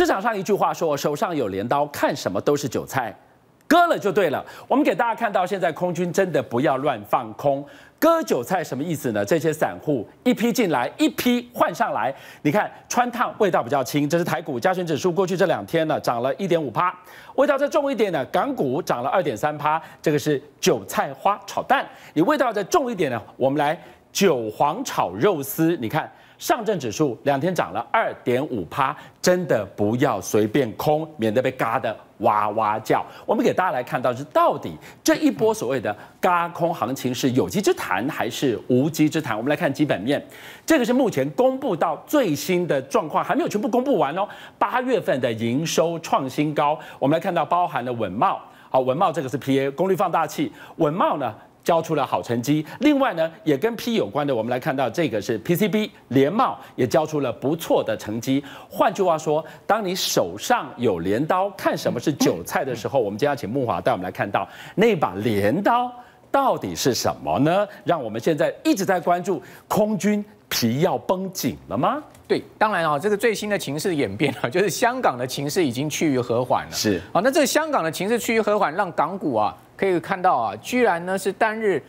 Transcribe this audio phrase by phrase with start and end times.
[0.00, 3.14] 市场上一句话说：“手上有镰刀，看什么都是韭菜，
[3.68, 7.62] 割了就对了。”我们给大家看到，现在空军真的不要乱放空。
[7.98, 9.22] 割韭菜什么意思呢？
[9.22, 12.14] 这些散户一批进来，一批换上来。
[12.40, 16.98] 你看，穿烫味道比较轻，这是台股加权指数过去这两天呢涨了一点五趴。
[17.34, 21.86] 味道再重一点呢，港股涨了二点三趴，这个是韭菜花炒蛋。
[22.14, 23.78] 你味道再重一点呢，我们来
[24.10, 25.76] 韭黄炒肉丝。
[25.76, 26.10] 你看。
[26.40, 33.04] 上证指数两天涨了二点五趴，真的不要随便空，免得被嘎的哇哇叫。
[33.26, 34.74] 我们给大家来看到是到底
[35.04, 39.36] 这一波所谓的嘎空行情是有机之谈还是无稽之谈？
[39.36, 40.20] 我们来看基本面，
[40.64, 44.26] 这个是目前公布到最新的状况，还没有全部公布完哦。
[44.58, 48.34] 八月份的营收创新高，我们来看到包含了稳懋，
[48.70, 58.42] 好，稳懋这个是 PA 功率放大器，稳懋呢，交出了好成绩，另外呢，也跟 P 有关的，我们来看到这个是 PCB 联茂也交出了不错的成绩。
[58.68, 65.92] 换句话说，当你手上有镰刀，看什么是韭菜的时候，我们今天要请木华带我们来看到那把镰刀
[66.30, 67.66] 到底是什么呢？
[67.84, 72.02] 让我们现在一直在关注空军皮要绷紧了吗？
[72.26, 76.72] 对，当然啊，这个最新的情势演变啊，就是香港的情势已经趋于和缓了。
[76.72, 79.54] 是啊，那这个香港的情势趋于和缓，让港股啊。
[79.80, 81.82] 可以看到啊，居然呢是单日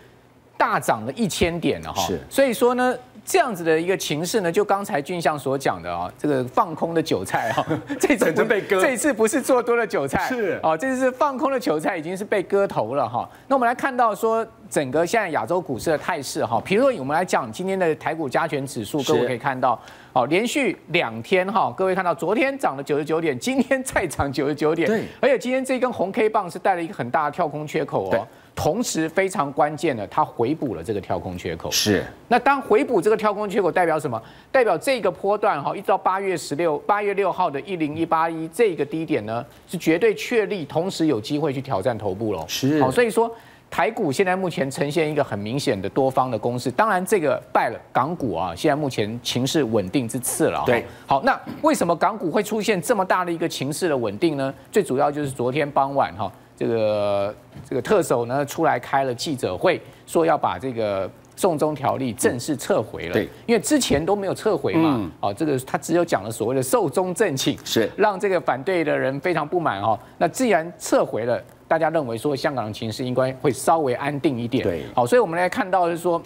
[0.57, 7.65] 大涨了一千点了哈，是，所以说呢，这样子的一个情势呢，就刚才俊相所讲的啊，这个放空的韭菜啊，
[7.99, 10.59] 这次被割，这次不是做多的韭菜，是。
[10.63, 13.29] 啊，这次是放空的韭菜已经是被割头了哈。
[13.47, 19.79] 那我们来看到说，整个现在亚洲股市的态势哈，比如说我们来讲今天的台股加权指数，各位可以看到。
[20.13, 31.71] 哦，连续两天哈，各位看到昨天涨了九十九点，今天再涨九十九点，对，而且今天这根红 K 棒是带了一个很大的跳空缺口哦，同时非常关键的，它回补了这个跳空缺口。
[31.71, 34.21] 是，那当回补这个跳空缺口代表什么？
[34.51, 42.45] 代表这个波段哈，一直到八月十六、八月六号的一零一八一这个低点呢，是绝对确立，同时有机会去挑战头部喽。
[42.47, 43.33] 是，好，所以说。
[43.73, 50.61] 台股现在目前呈现一个很明显的多方的攻势，当然这个败了港股啊，现在目前情势稳定之次了。
[50.65, 54.53] 对，好，那为什么港股会出现这么大的一个情势的稳定呢？
[54.69, 56.29] 最主要就是昨天傍晚哈，
[56.61, 57.35] 这个
[57.67, 63.13] 这个特首呢出来开了记者会，说要把这个送中条例正式撤回了。
[63.13, 69.97] 对，因为之前都没有撤回嘛，啊，这个他只有讲了所谓的寿终正寝，是让这个反对的人非常不满哦。
[70.17, 71.41] 那既然撤回了。
[71.71, 76.21] 大家认为说香港的情势应该会稍微安定一点，对，好，所以我们来看到的是说，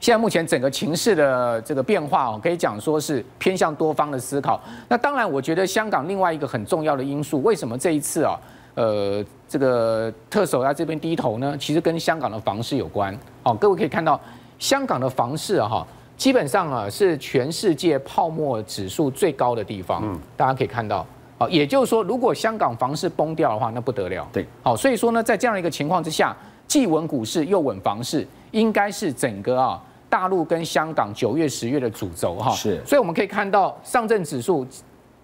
[0.00, 4.58] 现在目前整个情势的这个变化哦，可以讲说是偏向多方的思考。
[4.88, 8.40] 那当然，我觉得香港另外一个很重要的因素，为什么这一次啊，
[8.78, 11.56] 呃，这个特首在这边低头呢？
[11.58, 13.12] 其实跟香港的房市有关。
[13.42, 14.20] 好，各位可以看到，
[14.56, 15.84] 香港的房市哈，
[16.16, 20.00] 基本上啊是全世界泡沫指数最高的地方。
[20.04, 21.04] 嗯，大家可以看到。
[21.38, 24.28] 好，也就是说，如果香港房市崩掉的话，那不得了。
[24.32, 26.36] 对，好，所以说呢，在这样一个情况之下，
[26.68, 32.52] 既稳股市又稳房市，应该是整个啊大陆跟香港九月、十月的主轴哈。
[32.52, 34.64] 是，所以我们可以看到上证指数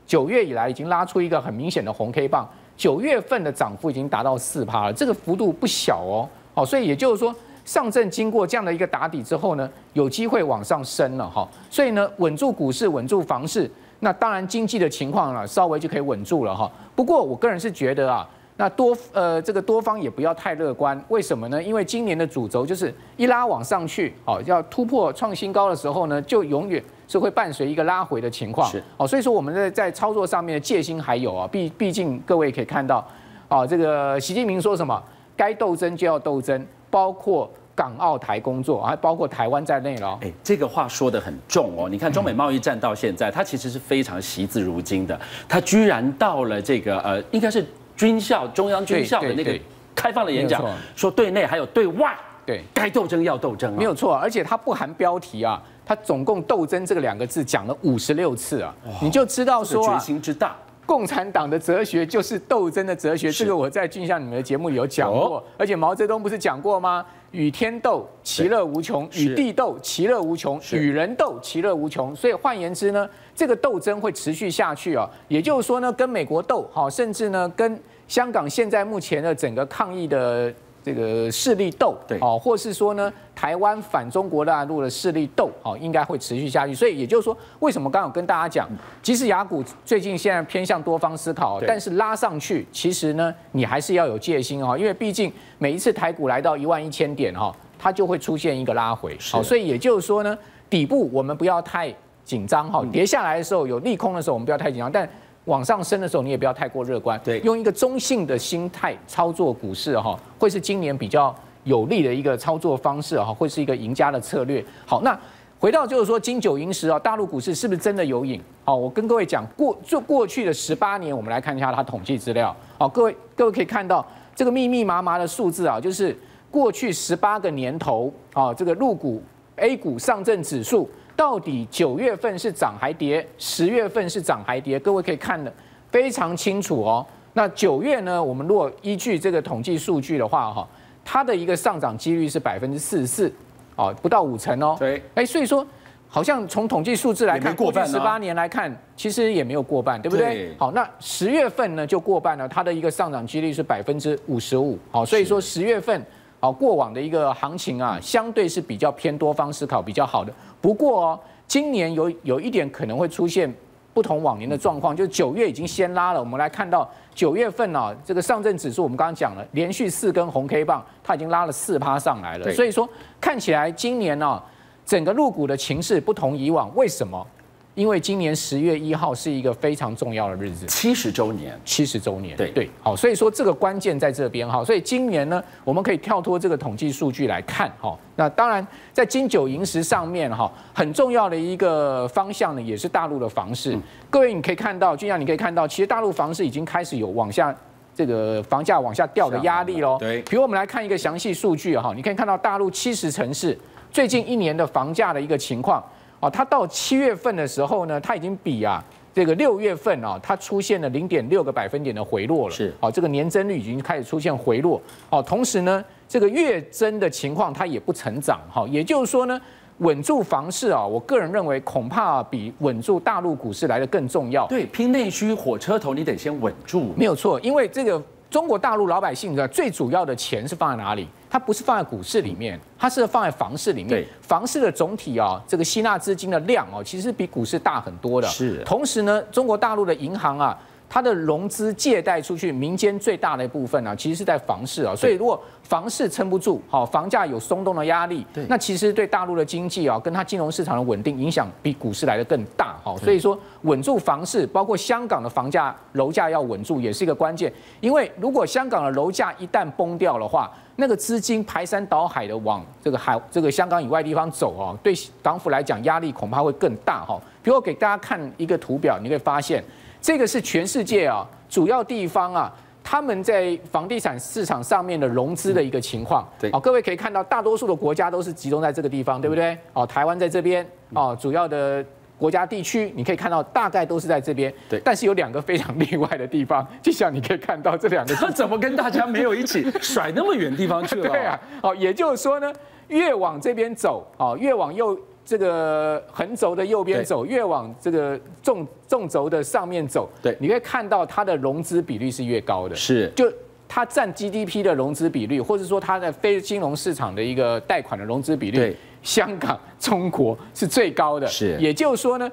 [0.04, 6.28] 九月以来已经拉出一个很明显的红 K 棒，九月份的涨幅已经达到四趴了，这个幅度不小哦。
[6.54, 11.48] 好，所以也就是说，上证经过这样的一个打底之后呢，有机会往上升了哈。
[11.70, 13.70] 所以呢，稳住股市，稳住房市。
[14.00, 16.70] 那当然，经济的情况呢，稍微就可以稳住了哈。
[16.94, 21.02] 不过，我个人是觉得啊，那多呃这个多方也不要太乐观。
[21.08, 21.62] 为什么呢？
[21.62, 28.70] 因为今年的主轴就是一拉往上去，哦，要突破创新高的时候呢，就永远是会伴随一个拉回的情况。
[28.70, 31.46] 是哦，所以说我们在在操作上面的戒心还有啊。
[31.46, 33.06] 毕毕竟各位可以看到，
[33.48, 35.02] 啊，这个习近平说什么？
[35.36, 37.50] 该斗争就要斗争，包括。
[37.76, 40.16] 港澳台工作，还包括台湾在内了。
[40.22, 41.88] 哎，这个话说得很重哦。
[41.88, 45.20] 你看中美贸易战到现在，它其实是非常惜字如金的。
[45.48, 47.66] 它居然到了这个呃，应该是
[47.96, 49.58] 军校中央军校的那个
[49.94, 50.62] 开放的演讲，
[50.96, 54.14] 说对内还有对外，对该斗争要斗争，没有错。
[54.14, 60.56] 而且它不含标题啊，它总共斗争这个两个字讲了五十六次啊，你就知道说决心之大。
[60.86, 67.04] 共产党的哲学就是斗争的哲学，这个我在俊相你们的节目里有讲过，而且毛泽东不是讲过吗？
[67.30, 72.14] 与天斗，其乐无穷；与地斗，其乐无穷；与人斗，其乐无穷。
[72.14, 75.08] 所以换言之呢，这个斗争会持续下去啊。
[75.28, 80.52] 也就是说呢，跟美国斗，好，甚至呢，跟香港现在目前的整个抗议的。
[80.84, 86.74] 这个势力斗，对，哦，或是说呢，台湾反中国大陆的势力斗，哦，应该会持续下去。
[86.74, 88.68] 所以也就是说，为什么刚刚跟大家讲，
[89.02, 100.36] 即使雅股最近现在偏向多方思考，但是拉上去，其实呢，你还是要有戒心哦，因为毕竟每一次台股来到一万一千点哈，它就会出现一个拉回，好，所以也就是说呢，
[100.68, 101.90] 底部我们不要太
[102.26, 105.08] 紧张哈，跌下来的时候有利空的时候，我们不要太紧张，但
[105.46, 107.20] 往上升的时候，你也不要太过乐观。
[107.22, 114.64] 对，用一个中性的心态操作股市哈，会是今年比较有利的一个操作方式哈，会是一个赢家的策略。
[114.86, 115.18] 好，那
[115.58, 118.40] 回到就是说金九银十啊，大陆股市是不是真的有瘾？
[118.64, 122.54] 好，我跟各位讲过，就过去的十八年，我们来看一下它统计资料。
[122.78, 126.16] 好，各位各位可以看到这个密密麻麻的数字啊，就是
[126.50, 129.22] 过去十八个年头啊，这个入股
[129.56, 130.88] A 股上证指数。
[131.16, 133.26] 到底九月份是涨还跌？
[133.38, 134.78] 十月份是涨还跌？
[134.80, 135.52] 各位可以看得
[135.90, 137.06] 非常清楚哦。
[137.32, 138.22] 那九月呢？
[138.22, 140.68] 我们如果依据这个统计数据的话，哈，
[141.04, 143.32] 它的一个上涨几率是百分之四十四，
[143.76, 144.76] 哦，不到五成哦。
[144.78, 145.66] 对，哎，所以说
[146.08, 150.54] 好像从统计数字来看，过去十八年来看，其实也没有过半，对不对？
[150.58, 154.78] 好，那十月份呢就过半了，它的一个上涨几率是百分之五十五。
[154.90, 156.04] 好，所以说十月份。
[156.44, 160.30] 好，过往的一个行情啊，相对是比较偏多方思考比较好的。
[160.60, 163.50] 不过哦，今年有有一点可能会出现
[163.94, 166.20] 不同往年的状况，就是九月已经先拉了。
[166.20, 172.52] 我们来看到九月份啊，这个上证指数我们刚刚讲了，连续四根红 K 棒，它已经拉了四趴上来了。
[172.52, 172.86] 所以说
[173.18, 174.42] 看起来今年呢，
[174.84, 177.26] 整个入股的情势不同以往，为什么？
[177.74, 193.76] 因为今年十月一号是一个非常重要的日子，七十周年，七十周年，对对，好，所以说这个关键在这边哈，所以今年呢，我们可以跳脱这个统计数据来看哈，那当然在金九银十上面哈，很重要的一个方向呢，也是大陆的房市。
[194.08, 197.52] 各位你可以看到，就像你可以看到，其实大陆房市已经开始有往下
[197.92, 199.96] 这个房价往下掉的压力喽。
[199.98, 203.58] 对，比如我们来看一个详细数据哈，你可以看到大陆七十城市
[203.90, 205.82] 最近一年的房价的一个情况。
[206.24, 208.82] 哦，它到七月份的时候呢，它已经比啊
[209.12, 212.54] 这个六月份啊，它出现了零点六个百分点的回落了。
[212.54, 214.80] 是，哦，这个年增率已经开始出现回落。
[215.10, 218.40] 哦，同时呢，这个月增的情况它也不成长。
[218.50, 219.38] 哈，也就是说呢，
[219.78, 224.46] 稳住房市啊，我个人认为恐怕比稳住大陆股市来的更重要。
[224.46, 226.94] 对，拼内需火车头，你得先稳住。
[226.96, 228.02] 没有错，因为这个。
[228.34, 231.06] 中国大陆老百姓的最主要的钱是放在哪里？
[231.30, 234.04] 它不是放在股市里面，它是放在房市里面。
[234.22, 238.26] 房市的总体啊，这个吸纳资金的量哦，其实比股市大很多的。
[238.26, 238.60] 是。
[238.64, 240.58] 同时呢，中国大陆的银行啊。
[240.94, 244.94] 它的融资借贷出去，民间最大的一部分呢、啊，其实是在房市啊。
[244.94, 252.76] 所以如果房市撑不住，好，房价有松动的压力，对，那其实对大陆的经济啊，跟它金融市场的稳定影响比股市来的更大。
[252.84, 257.52] 好，所以说稳住房市，包括香港的房价楼价要稳住，也是一个关键。
[257.80, 267.04] 因为如果香港的楼价一旦崩掉的话，那个资金排山倒海的往这个海这个香港以外地方走啊，对港府来讲压力恐怕会更大。
[267.04, 269.60] 哈，比如我给大家看一个图表，你可以发现。
[270.04, 272.52] 这个是全世界啊主要地方啊，
[272.82, 276.28] 他们在房地产市场上面的融资的一个情况。
[276.38, 279.56] 对，好，各位可以看到，大多数的国家都是集中在这个地方，对不对？
[279.72, 281.82] 哦，台湾在这边，哦，主要的
[282.18, 284.52] 国家地区，你可以看到大概都是在这边。
[284.68, 291.08] 对，但是有两个非常例外的地方， 就像你可以看到这两个，他 怎么跟大家没有一起甩那么远地方去了？
[291.08, 292.52] 对啊，哦，也就是说呢，
[292.88, 294.98] 越往这边走，哦，越往右。
[295.24, 303.32] 这个横轴的右边走，越往这个纵纵轴的上面走，对，你会看到它的融资比率是越高的，是，就
[303.66, 312.30] 它占 GDP 的融资比率，或者说它的非金融市场的一个贷款的融资比率，对，香港、中国是最高的，是，也就是说呢，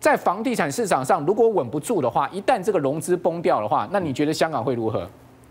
[0.00, 5.08] 在房地产市场上，如果稳不住的话，一旦这个融资崩掉的话，那你觉得香港会如何？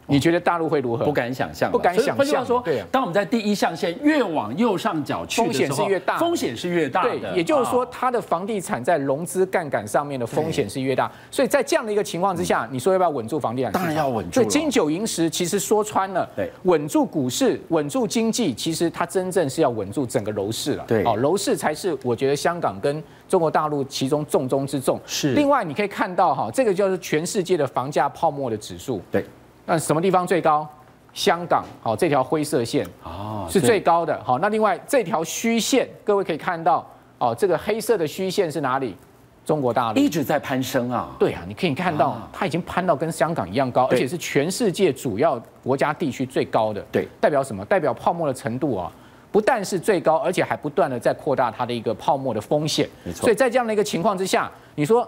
[0.09, 1.05] 你觉得大陆会如何？
[1.05, 2.45] 不敢想象，不敢想象。
[2.45, 7.09] 说，对，当我们在第一象限越往右上角去风险是越大，风险是越大的。
[7.09, 11.11] 对，也就是说，它的房地产在融资杠杆上面的风险是越大。
[11.29, 13.71] 所以在这样的一个情况之下，你说要不要稳住房地产？
[13.71, 14.35] 当然要稳住。
[14.35, 20.83] 所以金九银十其实说穿了，对，稳住股市，稳住经济，其实它真正是要稳住整个楼市了。
[20.87, 24.99] 对，哦，楼市才是我觉得香港跟中国大陆其中重中之重。
[25.05, 25.33] 是。
[25.33, 29.01] 另外，你可以看到哈，这个就是全世界的房价泡沫的指数。
[29.11, 29.25] 对。
[29.69, 30.67] 那什么地方最高？
[31.13, 34.19] 香港，好，这条灰色线啊是最高的。
[34.23, 36.83] 好，那另外这条虚线，各位可以看到，
[37.19, 38.97] 哦，这个黑色的虚线是哪里？
[39.45, 41.09] 中国大陆一直在攀升啊。
[41.19, 46.83] 对啊，你可以看到，它已经攀到跟香港一样高，而且是全世界主要国家地区最高的。
[46.91, 47.63] 对，代表什么？
[47.65, 48.91] 代表泡沫的程度啊，
[49.31, 52.89] 不但是最高，而且还不断的在扩大它的一个泡沫的风险。
[53.03, 53.21] 没错。
[53.21, 55.07] 所以在这样的一个情况之下，你说。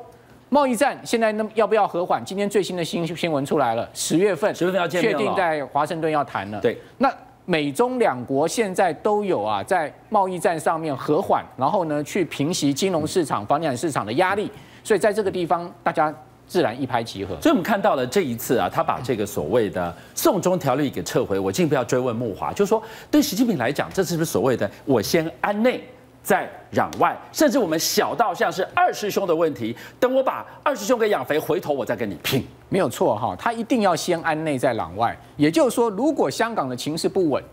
[0.54, 2.22] 贸易战现在那要不要和缓？
[2.26, 6.60] 今天最新的新新闻出来了，十月份十月份要确定在华盛顿要谈了。
[6.60, 7.10] 对，那
[7.46, 14.52] 美中两国现在都有啊，在贸易战上面和缓，然后呢去平息金融市场、房地产市场的压力，
[14.84, 16.14] 所以在这个地方大家
[16.46, 17.40] 自然一拍即合。
[17.40, 25.82] 所以我们看到了这一次啊，他把这个所谓的送中条例给撤回，我尽不要追问木华，就是说对习近平来讲，这是不是所谓的我先安内？
[26.24, 35.18] 在攘外，甚至我们小到像是二师兄的问题，等我把二师兄给养肥，回头我再跟你拼，没有错哈，他一定要先安内再攘外。
[35.36, 37.44] 也就是说，如果香港的情势不稳，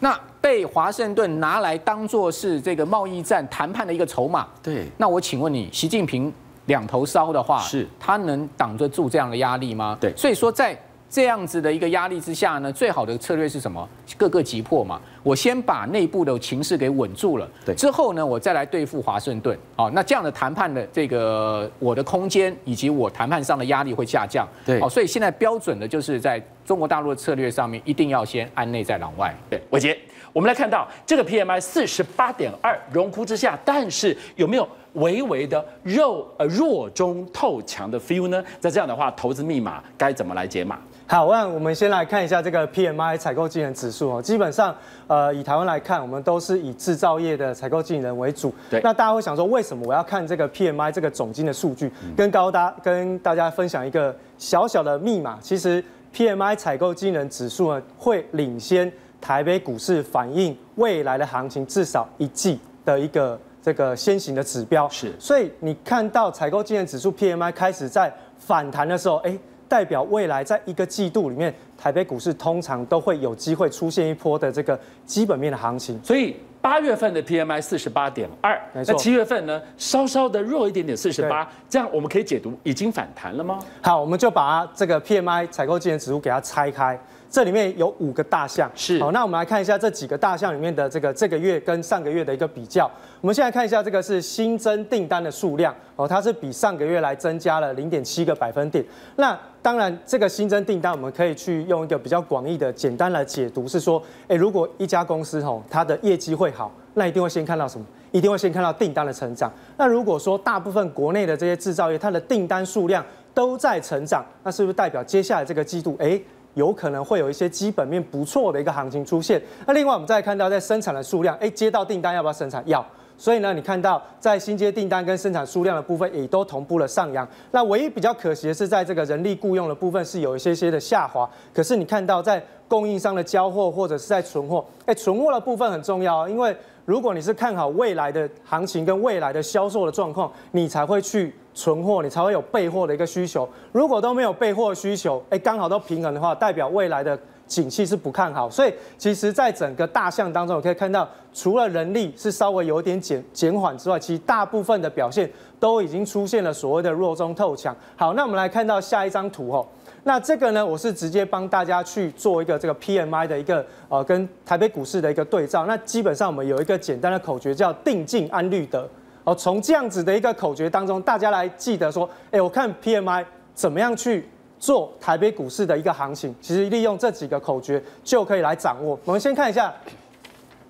[0.00, 6.32] 那被华盛顿拿来当做是这个贸易战谈判的一个筹码，对，那我请问你，习近平
[6.66, 9.96] 两头烧的话，是他能挡得住这样的压力吗？
[10.00, 10.76] 对，所以说在。
[11.08, 13.88] 这样子的一个压力之下呢，最好的策略是什么？
[14.18, 15.00] 各个击破嘛。
[15.22, 19.56] 我先把内部的情势给稳住了，对，之后呢，我再来对付华盛顿。
[19.76, 24.46] 好，那这样的谈判的这个我的空间以及我谈判上的压力会下降。
[24.64, 29.34] 对，好，所以现在标准的就是在中国大陆的策略上面，一定要先安内再攘外。
[29.48, 29.96] 对，伟杰，
[30.32, 38.44] 我们来看到这个 PMI 四十八点二，荣枯之下，但是有没有微微的弱呃弱中透强的 feel 呢？
[38.60, 40.78] 在这样的话，投资密码该怎么来解码？
[41.08, 44.20] 好，那我们先来看一下这个 PMI 采购经理人指数哦。
[44.20, 44.74] 基本上，
[45.06, 48.52] 呃，以台湾来看，我们都是以制造业的采购经理人为主。
[48.68, 48.80] 对。
[48.82, 51.92] 那大家会想说，为什么我要看这个 PMI 这个总经的数据？
[52.16, 55.38] 跟高大跟大家分享一个小小的密码。
[55.40, 55.82] 其实
[56.12, 64.88] PMI 采购经理人指数呢，会领先台北股市反映未来的行情至少一季的一个这个先行的指标。
[64.88, 65.14] 是。
[65.20, 69.38] 所以你看到采购经理人指数 PMI 开始在反弹的时候，哎。
[69.68, 76.00] 代表未来在一个季度里面，台北股市通常都会有机会出现一波的这个基本面的行情。
[76.02, 83.58] 所以八月份的 PMI 四十八点二，那七月份呢，稍稍的弱一点点四十八，这样我们可以解读已经反弹了吗？
[83.80, 86.98] 好，我们就把它这个 PMI 采购经理指数给它拆开。
[87.28, 92.90] 这里面有五个大项，是好，那我们来看一下这几个大项里面的这个这个月跟上个月的一个比较。
[93.20, 98.84] 我们现在看一下这个是新增订单的数量哦，它是比上个月来增加了零点七个百分点。
[99.16, 107.84] 那当然，这个新增订单我们可以去用一个比较广义的简单来解读，是说，诶，如果一家公司吼它的业绩会好，那一定会先看到什么？
[108.12, 109.52] 一定会先看到订单的成长。
[109.76, 113.04] 那如果说大部分国内的这些制造业它的订单数量
[113.34, 116.22] 都在成长，那是不是代表接下来这个季度，诶？
[116.56, 119.40] 有可能会有一些基本面不错的一个行情出现。
[119.66, 122.62] 那另外我们再看到在生产的数量，哎，接到订单要不要生产？
[122.66, 122.84] 要。
[123.18, 127.26] 所以呢，你看到在新接订单跟生产数量的部分也都同步了上扬。
[127.50, 131.28] 那唯一比较可惜的是，在这个人力雇用的部分是有一些些的下滑。
[131.54, 136.54] 可是你看到在供应商的交货或者是在存货，哎，存货的部分很重要，因为
[136.86, 141.34] 如果你是看好未来的行情跟未来的销售的状况，你才会去。
[141.56, 148.50] 存货你才会有备货的一个需求，如果都没有备货需求，哎，刚好都平衡的话，代表未来的景气是不看好。
[148.50, 155.26] 所以其实，在整个大项当中，我可以看到，除了人力是稍微有点减减缓之外，其实大部分的表现
[155.58, 157.74] 都已经出现了所谓的弱中透强。
[157.96, 159.66] 好，那我们来看到下一张图哦。
[160.08, 165.66] 那这个呢，我是直接帮大家去做一个这个 PMI 的一个呃跟台北股市的一个对照。
[165.66, 168.88] 那基本上我们有一个简单的口诀叫“定静安虑得”。
[169.24, 174.28] 哦，从这样子的一个口诀当中，大家来记得说，哎，我看 PMI 怎么样去
[174.60, 178.96] 做台北股市的一个行情，其实利用这几个口诀就可以来掌握。
[179.04, 179.74] 我们先看一下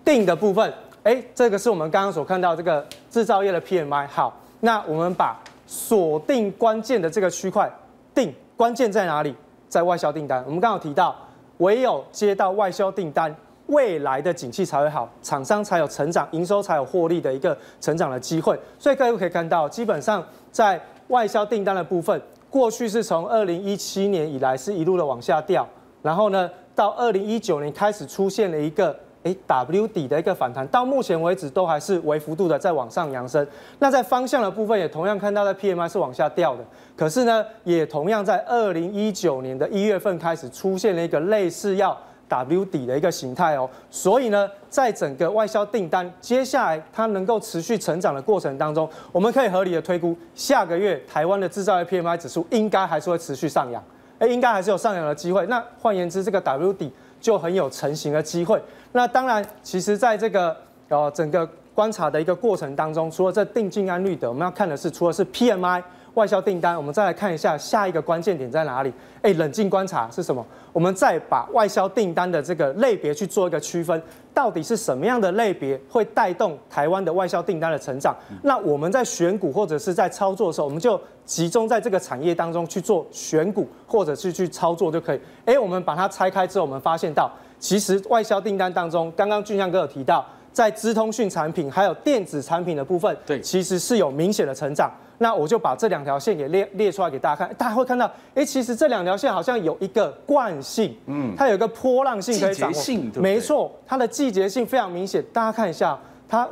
[0.02, 4.08] 定的部分，哎，这个是我们刚刚所看到这个制造业的 PMI。
[4.08, 7.70] 好，那我们把锁定关键的这个区块
[8.14, 9.34] 定，关键在哪里？
[9.68, 10.42] 在外销订单。
[10.46, 11.14] 我们刚刚有提到，
[11.58, 13.34] 唯有接到外销订单。
[13.66, 18.56] 未来的景气才会好，厂商才有成长，营收才有获利的一个成长的机会。
[18.78, 25.68] 所以各位可以看到，基本上在外销订单的部分，过去是从二零一七年以来是一路的往下掉，
[26.00, 33.46] 然后呢，到二零一九年开始出现了一个诶 W 底的一个反弹，到目前为止都还是微幅度的在往上扬升。
[33.80, 36.64] 那在方向的部分也同样看到，在 PMI 是往下掉的，
[36.96, 41.96] 可是呢，也同样在二零一九年的一月份开始出现了一个类似要。
[42.28, 53.80] W 底的一个形态哦，所以呢，在整个外销订单接下来它能够持续成长的过程当中，我们可以合理的推估，下个月台湾的制造业 PMI 指数应该还是会持续上扬，
[54.18, 55.46] 哎，应该还是有上扬的机会。
[55.46, 56.90] 那换言之，这个 W 底
[57.26, 58.62] 就很有成型的机会。
[58.92, 60.56] 那当然，其实在这个
[60.88, 65.82] 呃整个观察的一个过程当中，除了这定静安绿的，我们要看的是，除了是 PMI。
[66.16, 68.90] 外销订单，我们再来看一下下一个关键点在哪里？
[69.20, 70.44] 哎，冷静观察是什么？
[70.72, 78.16] 我们再把外销订单的这个类别去做一个区分，到底是什么样的类别会带动台湾的外销订单的成长？
[78.42, 85.20] 那我们在选股或者是在操作的时候，我们就集中在这个产业当中去做选股，或者是去操作就可以。
[85.44, 90.24] 哎，我们把它拆开之后，我们发现到，其实外销订单当中，刚刚俊相哥有提到，
[90.56, 94.90] 在资通讯产品还有电子产品的部分，对，其实是有明显的成长。
[95.18, 103.20] 那我就把这两条线给列列出来给大家看，大家会看到，哎，其实这两条线好像有一个惯性，嗯，它有一个波浪性可以掌握？
[103.20, 105.22] 没错，它的季节性非常明显。
[105.30, 106.48] 大家看一下，它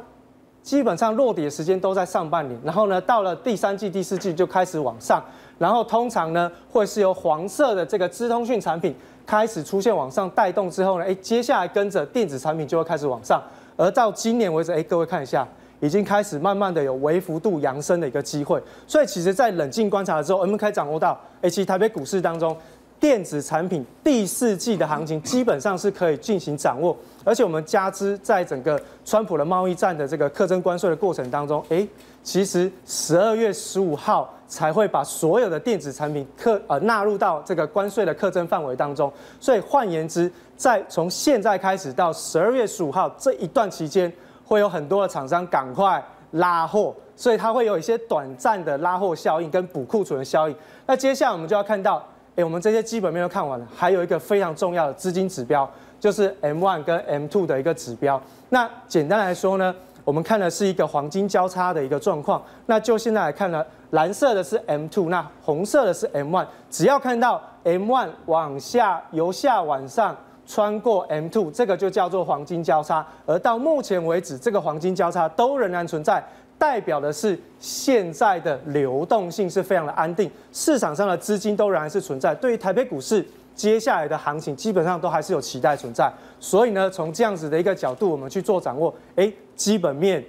[0.63, 5.25] 基本上落底的时间都在上半年，然后呢，到了第三季、第四季就开始往上，
[5.57, 8.95] 然后通常呢会是由黄色的这个资通讯产品
[9.25, 13.43] 开始出现往上带动之后呢，哎，接下来跟着电子产品就会开始往上，
[13.77, 15.47] 而到今年为止，哎，各位看一下，
[15.81, 22.57] 已经开始慢慢的有微幅度扬升的一个机会，所以其实在冷静观察的时候，我们可以掌握到，哎，其实台北股市当中。
[23.01, 31.87] 电子产品第四季的行情基本上是可以进行掌握，而且我们加之在整个川普的贸易战的这个课征关税的过程当中，诶，
[32.23, 44.13] 其实十二月十五号才会把所有的电子产品课呃纳入到这个关税的课征范围当中，所以换言之，在从现在开始到十二月十五号这一段期间，
[44.45, 50.57] 会有很多的厂商赶快拉货，所以它会有一些短暂的拉货效应跟补库存的效应。
[50.87, 52.03] 那接下来我们就要看到。
[52.37, 55.71] 诶，我们这些基本面都看完了，还有一个非常重要的资金指标，
[56.01, 58.21] 就是 M one 跟 M two 的一个指标。
[58.49, 59.73] 那简单来说呢，
[60.05, 62.43] 我们看的是一个黄金交叉的一个状况。
[62.67, 66.45] 那就现在来看呢，蓝色的是 M two，那红色的是 M one，。
[66.69, 73.07] 只要看到 M one 往下由下往上穿过 M2，这个就叫做黄金交叉。
[73.27, 76.25] 而到目前为止，这个黄金交叉都仍然存在。
[76.57, 82.33] 代表的是现在的流动性是非常的安定，市场上的资金都仍然是存在。
[82.35, 86.11] 对于台北股市接下来的行情，基本上都还是有期待存在。
[86.39, 88.95] 所以呢，从这样子的一个角度，我们去做掌握。
[89.17, 90.25] 哎，基本面、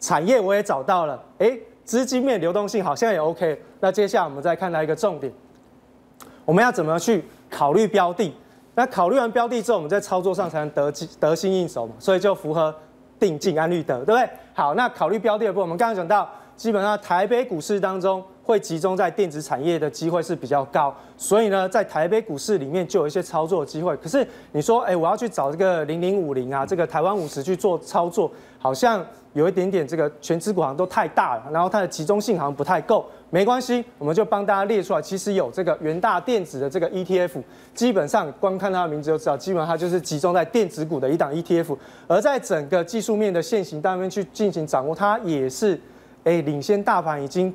[0.00, 1.22] 产业我也找到了。
[1.38, 3.58] 哎，资金面流动性好像也 OK。
[3.78, 5.32] 那接下来我们再看到一个重点，
[6.44, 8.34] 我们要怎么去考虑标的？
[8.74, 11.94] 那考虑完标的之后，我们在操作上才能得得心应手嘛。
[11.98, 12.74] 所以就符合。
[13.16, 14.28] 定静安绿德，对不对？
[14.52, 23.96] 好，那考虑标的的部分，我们刚刚讲到，基本上台北股市当中会集中在电子产业的机会是比较高，所以呢，在台北股市里面就有一些操作的机会。
[23.98, 29.02] 可是你说，哎，我要去找这个零零五零啊，这个台湾五十去做操作，好像
[29.32, 33.06] 有一点点这个全资股好像都太大了，然后它的集中性好像不太够。
[33.34, 35.02] 没关系，我们就帮大家列出来。
[35.02, 37.42] 其实有这个元大电子的这个 ETF，
[37.74, 41.76] 基本上光看它的名字就知道，基本上它就是集中在电子股的一档 ETF。
[42.06, 45.76] 而在整个技术面的线型当中去进行掌握，它也是
[46.22, 47.52] 诶领先大盘，已经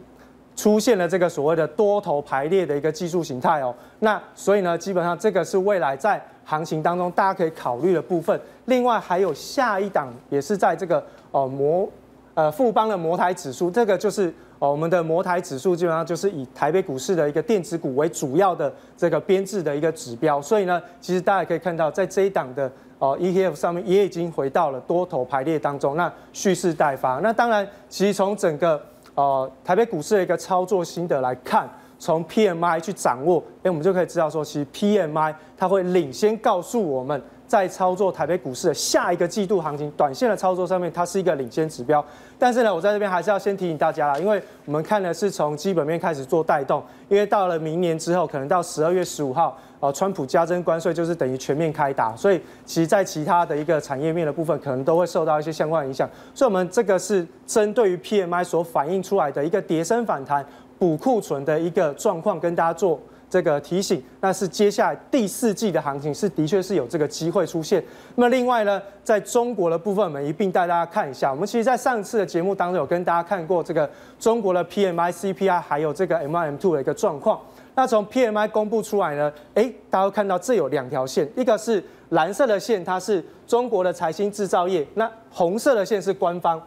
[0.54, 3.73] 出现了这个所谓的多头排列的一个技术形态哦。
[3.99, 8.38] 那所以呢，基本上这个是未来在行情当中大家可以考虑的部分。
[8.65, 11.01] 另外还有下一档也是在这个
[11.32, 11.89] 哦摩
[12.34, 14.34] 呃富邦的摩台指数，这个就是。
[14.60, 27.19] 哦，我们的摩台指数基本上就是以台北股市的一个电子股为主要的这个编制的一个指标，所以呢，其实大家可以看到，在这一档的哦 ETF 上面也已经回到了多头排列当中，那蓄势待发。
[27.19, 28.82] 那当然，其实从整个
[29.15, 37.22] 呃台北股市的一个操作心得来看，从 PMI 去掌握，哎，我们就可以知道说，其实 PMI 它会领先告诉我们。
[37.49, 42.05] 在操作台北股市的下一个季度行情，短线的操作上面，它是一个领先指标。
[42.38, 56.07] 但是呢，我在这边还是要先提醒大家啦，因为我们看的是从基本面开始做带动，因为到了明年之后，可能到十二月十五号，呃，川普加征关税就是等于全面开打，所以其实在其他的一个产业面的部分，可能都会受到一些相关影响。
[56.35, 60.45] 所以，我们这个是针对于 PMI 所反映出来的一个跌升反弹、
[60.77, 62.99] 补库存的一个状况，跟大家做。
[63.30, 67.84] 这个提醒，那是接下来第四季的行情是的确是有这个机会出现。
[68.15, 71.30] 那么另外呢，在中国的部分，我们一并带大家看一下。
[71.30, 73.88] 我们其实，在上次的节目当中有跟大家看过这个
[74.20, 77.39] 中国的 PMI、CPI，还有这个 M1、M2 的一个状况。
[77.76, 86.60] 那从 PMI 公布出来呢，诶，大家会看到这有两条线，一个是蓝色的线，它是中国的财新制造业；那红色的线是官方。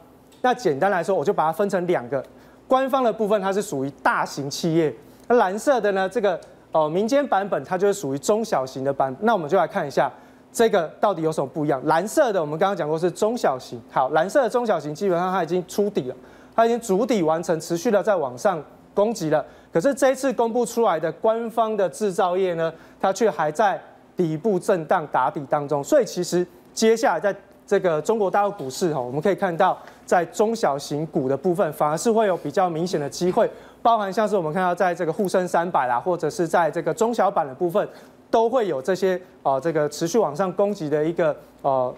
[0.43, 2.25] 那简单来说，我就把它分成两个，
[2.69, 4.95] 官方的部分它是属于大型企业，
[5.27, 6.41] 那蓝色的呢，这个。
[6.73, 10.11] 哦，民间版本它就是属于中小型的版，那我们就来看一下
[10.51, 11.81] 这个到底有什么不一样。
[11.85, 16.17] 蓝色的我们刚刚讲过是中小型，好，蓝色的中小型基本上它已经出底了，
[16.57, 18.63] 它已经筑底完成，持续的在往上
[18.95, 19.45] 攻击了。
[19.73, 23.81] 可是这一次公布出来的官方的制造业呢，它却还在
[24.17, 25.85] 底部震荡打底当中。
[25.85, 27.35] 所以其实接下来在
[27.67, 33.51] 这个中国大陆股市哈，我们可以看到在中小型股的部分，反而是会有比较明显的机会。
[33.83, 37.87] 包含像是我们看到，在这个沪深三百啦，或者是在这个中小板的部分，
[38.31, 41.93] 都会有这些呃这个持续往上攻击的一个呃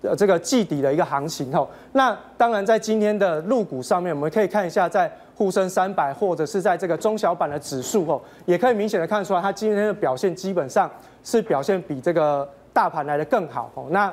[0.00, 1.68] 呃这个季底的一个行情吼。
[1.92, 10.90] 那当然，在今天的入股上面，我们可以看一下，在沪深三百或者是在这个中小板的指数吼，也可以明显的看出来，它今天的表现基本上
[11.22, 13.86] 是表现比这个大盘来的更好吼。
[13.90, 14.10] 那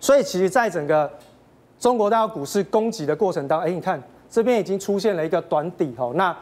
[0.00, 1.10] 所以，其实在整个
[1.78, 4.02] 中国大陆股市攻击的过程当中，哎，你看。
[4.30, 6.34] 这边已经出现了一个短底哈，那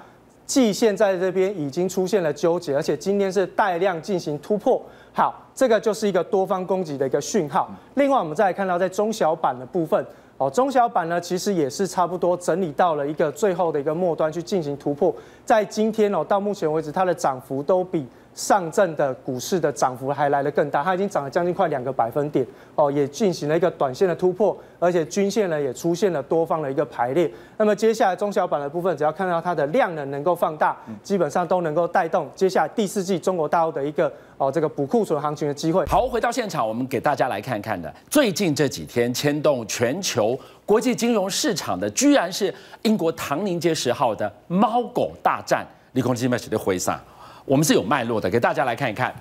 [0.44, 4.81] 季线在这边已经出现了纠结，而且今天是带量进行突破，
[5.12, 7.70] 好，这个就是一个多方攻击的一个讯号。
[7.94, 10.05] 另外，我们再来看到在中小板的部分，
[10.37, 15.14] 哦，中小板呢，其实也是差不多整理到了一个最后的一个末端去进行突破。
[15.44, 18.07] 在今天哦，到目前为止，它的涨幅都比
[18.38, 22.46] 上证的股市的涨幅还来得更大，它已经涨了将近快两个百分点
[22.77, 27.29] 哦，也进行了一个短线的突破，而且均线呢也出现了多方的一个排列。
[27.57, 35.85] 那么接下来中小板的部分，只要看到它的量能能够放大，基本上都能够带动接下来第四季中国大陆的一个哦这个补库存行情的机会。
[35.87, 45.66] 好，回到现场，我们给大家来看看的，最近这几天牵动全球国际金融市场的，居然是英国唐宁街十号的猫狗大战。
[45.92, 47.01] 立空基金的回上。
[47.48, 49.14] 我们是有脉络的，给大家来看一看。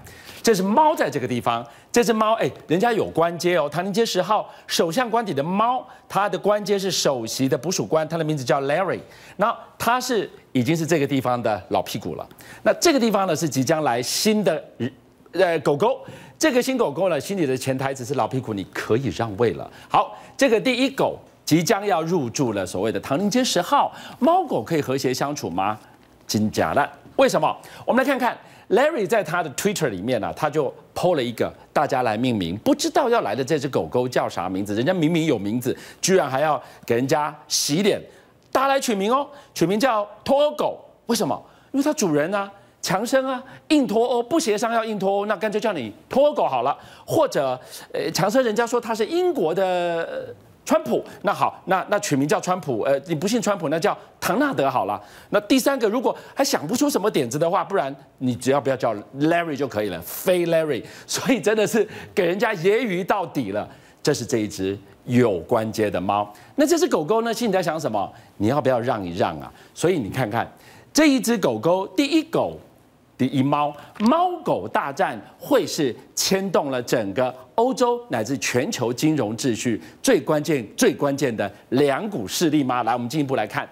[0.44, 3.68] 这是猫在这个地方，这只猫，哎，人家有官阶哦。
[3.70, 9.00] 唐宁街十号首相官邸的猫，它的官阶是首席的捕鼠官，它的名字叫 Larry。
[9.38, 12.28] 那它是已经是这个地方的老屁股了。
[12.64, 14.64] 那这个地方呢是即将来新的
[15.34, 16.00] 呃狗狗，
[16.38, 19.70] 这个新狗狗呢心里的潜台词是老屁股，你可以让位了。
[19.90, 25.78] 好，这个第一狗即将要入住了所谓的唐宁街十号，猫狗可以和谐相处吗？
[26.26, 26.90] 真假的。
[27.18, 27.56] 为什么？
[27.86, 28.38] 我们来看看
[28.70, 38.02] Larry 在他的 Twitter 里面呢、他就 PO 了一个大家来命名，不知道要来的这只狗狗叫啥名字，人家明明有名字，居然还要给人家洗脸，
[38.52, 40.80] 大家来取名哦，取名叫脱狗。
[41.08, 41.42] 为什么？
[41.72, 42.52] 因为它主人啊，
[42.82, 46.78] 强生啊，硬脱欧不协商要硬脱欧，那干脆叫你脱狗好了。
[47.06, 47.60] 或者，
[47.94, 50.36] 呃，强生人家说他是英国的。
[50.68, 55.02] 川普，那好，那那取名叫川普，呃，你不信川普，那叫唐纳德好了。
[55.30, 60.84] 那第三个，如果还想不出什么点子的话，不然你只要不要叫 Larry 就可以了，非 Larry。
[61.06, 63.66] 所以真的是给人家揶揄到底了。
[64.04, 67.34] 这是这一只有关节的猫，那这只狗狗呢？
[67.34, 68.14] 心里在想什么？
[68.36, 69.50] 你要不要让一让啊？
[69.74, 70.46] 所以你看看
[70.92, 72.60] 这一只狗狗，第一狗。
[73.18, 82.84] 第一猫，猫狗大战会是牵动了整个欧洲乃至全球金融秩序最关键、最关键的两股势力吗？
[82.84, 83.68] 来，我们进一步来看。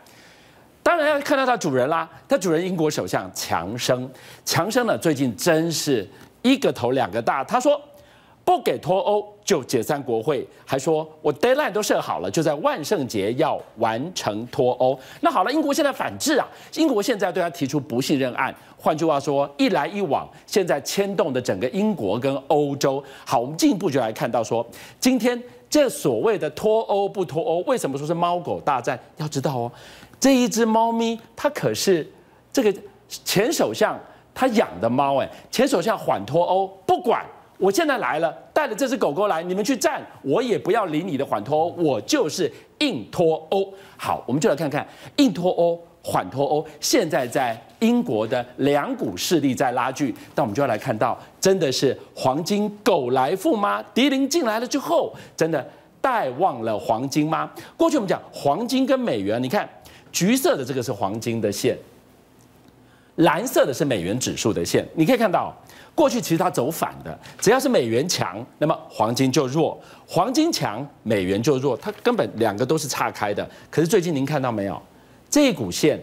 [0.81, 4.09] 当然要看到它主人啦，它主人英国首相强生。
[4.43, 6.07] 强生呢，最近真是
[6.41, 7.43] 一个头两个大。
[7.43, 7.79] 他说。
[8.45, 14.99] 不给脱欧就解散国会，还说我 deadline 都设好了，就在万圣节要完成脱欧。
[15.21, 18.53] 那好了，英国现在反制啊，英国现在对他提出不信任案。
[18.75, 23.01] 换句话说，一来一往，现在牵动的整个英国跟欧洲。
[23.23, 24.65] 好，我们进一步就来看到说，
[24.99, 28.99] 今天这所谓的脱欧不脱欧，为什么说是猫狗大战？
[29.17, 29.71] 要知道哦，
[30.19, 32.11] 这一只猫咪它可是
[32.51, 32.73] 这个
[33.07, 33.95] 前首相
[34.33, 37.23] 他养的猫，哎，前首相缓脱欧不管。
[37.57, 43.73] 我现在来了，带着这只狗狗来，你们去战，我也不要理你的缓脱欧，我就是硬脱欧。
[43.95, 44.85] 好，我们就来看看
[45.17, 46.65] 硬脱欧、缓脱欧。
[46.81, 53.81] 现在在英国的两股势力在拉锯，但我们就要来看到，真的是黄金狗来富吗？
[53.93, 55.65] 迪林进来了之后，真的
[56.01, 57.49] 带旺了黄金吗？
[57.77, 59.67] 过去我们讲黄金跟美元，你看
[60.11, 61.77] 橘色的这个是黄金的线，
[63.15, 65.55] 蓝色的是美元指数的线，你可以看到。
[65.95, 71.75] 过去其实它走反的，只要是美元强，那么黄金就弱；黄金强，美元就弱。
[71.77, 73.49] 它根本两个都是岔开的。
[73.71, 74.79] 可是最近您看到没有，
[75.29, 75.97] 这一股线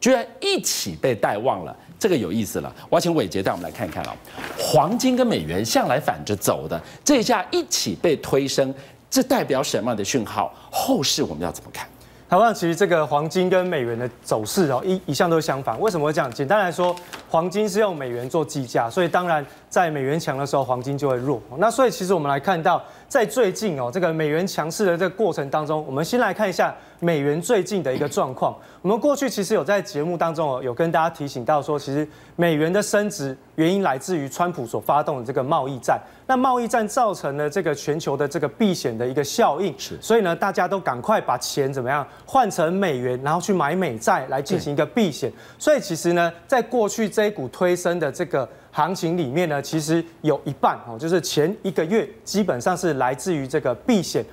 [0.00, 2.72] 居然一起被带旺了，这个有意思了。
[2.88, 4.10] 我要请伟杰带我们来看看哦。
[4.56, 8.72] 黄金跟美元向来反着走的，这一下一起被推升，
[9.10, 10.54] 这代表什么样的讯号？
[10.70, 11.88] 后市我们要怎么看？
[12.34, 15.80] 台湾其实这个黄金跟美元的走势哦，一一向都是相反。
[15.80, 16.28] 为什么会这样？
[16.28, 16.92] 简单来说，
[17.30, 21.40] 黄金是用美元做计价，所以当然在美元强的时候，黄金就会弱。
[21.58, 22.82] 那所以其实我们来看到，
[23.14, 28.58] 在最近哦，这个美元强势的这个过程当中，我们先来看一下美元最近的一个状况。
[28.82, 35.96] 我们过去其实有在节目当中哦，有跟大家提醒到说，其实美元的升值原因来自于川普所发动的这个贸易战。
[36.26, 39.96] 那贸易战造成了这个全球的这个避险的一个效应，是。
[40.02, 45.32] 所以呢，大家都赶快把钱怎么样换成美元，然后去买美债来进行一个避险。
[45.56, 48.48] 所以其实呢，在过去这一股推升的这个。
[48.76, 54.24] 行情里面呢，其实有一半哦，就是前一个月基本上是来自于这个避险，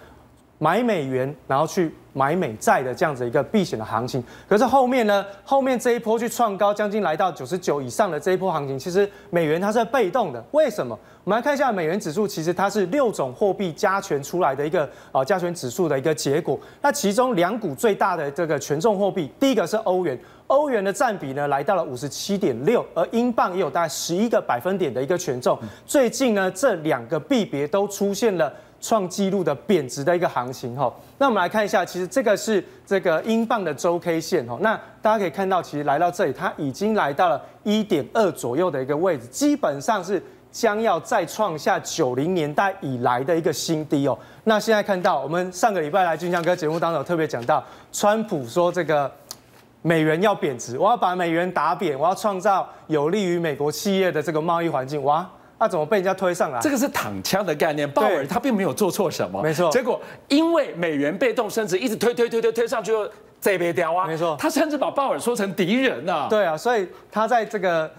[0.58, 4.24] 买美元然后去买美债的这样子一个避险的行情。
[4.48, 10.44] 可是后面呢，后面这一波去创高，将近来到九十九以上的这一波行情，其实美元它是被动的。
[10.52, 10.98] 为什么？
[11.24, 16.60] 我们来看一下美元指数，其实它是六种货币加权出来的一个啊加权指数的一个结果。
[16.82, 20.20] 那其中两股最大的这个权重货币，第一个是欧元。
[20.48, 25.58] 欧元的占比呢，来到了五十七点六，而英镑也有大概十一个百分点的一个权重。
[25.86, 30.94] 最近呢，这两个币别都出现了创纪录的贬值的一个行情哈。
[31.20, 34.58] 那我们来看一下，其实这个是这个英镑的周 K 线哈。
[34.60, 44.18] 那大家可以看到，其实来到这里，它已经来到了一点二左右的一个位置，基本上是将要再创下九零年代以来的一个新低哦。
[44.44, 49.10] 那现在看到，我们上个礼拜来俊相哥节目当中特别讲到，川普说这个
[49.84, 55.02] 美元要贬值，我要把美元打扁，我要创造有利于美国企业的这个贸易环境。
[55.04, 55.30] 哇，
[55.62, 56.60] 那怎么被人家推上来？
[56.60, 59.70] 这个是躺枪的概念，鲍尔他并没有做错什么，没错。
[59.70, 62.92] 结果因为美元被动升值，一直推推推推推上去，
[63.40, 64.36] 这边掉啊，没错。
[64.40, 66.26] 他甚至把鲍尔说成敌人啊。
[66.28, 67.90] 对啊，所以他在这个。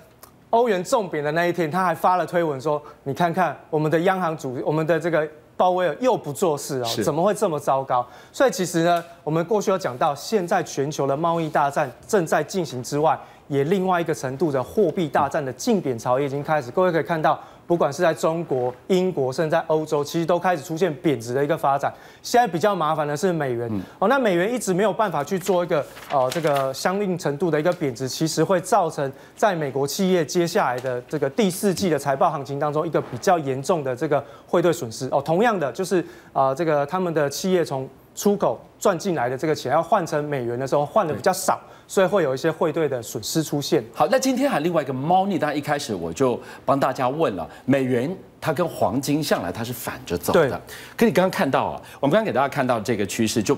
[0.50, 16.70] 欧元重贬的那一天，他还发了推文说：“你看看我们的央行主，我们的这个鲍威尔又不做事哦，怎么会这么糟糕？”所以其实呢，我们过去有讲到，现在全球的贸易大战正在进行之外，也另外一个程度的货币大战的竞贬潮也已经开始。
[16.70, 17.40] 各位可以看到。
[17.66, 21.92] 不管是在中国、英国，甚至在欧洲，其实都开始出现贬值的一个发展。
[22.22, 35.22] 现在比较麻烦的是美元哦，那美元一直没有办法去做一个呃这个相应程度的一个贬值，其实会造成在美国企业接下来的这个第四季的财报行情当中一个比较严重的这个汇兑损失哦。
[35.22, 36.00] 同样的，就是
[36.32, 41.58] 啊、呃、这个他们的企业从出口赚进来的这个钱要换成美元的时候换的比较少。
[41.92, 43.84] 所以会有一些汇兑的损失出现。
[43.92, 50.58] 好，那今天还另外一个猫腻，当然一开始我就帮大家问了，美元它跟黄金向来它是反着走的，对
[50.96, 53.54] 可你刚刚看到啊，我们刚刚给大家看到这个趋势就。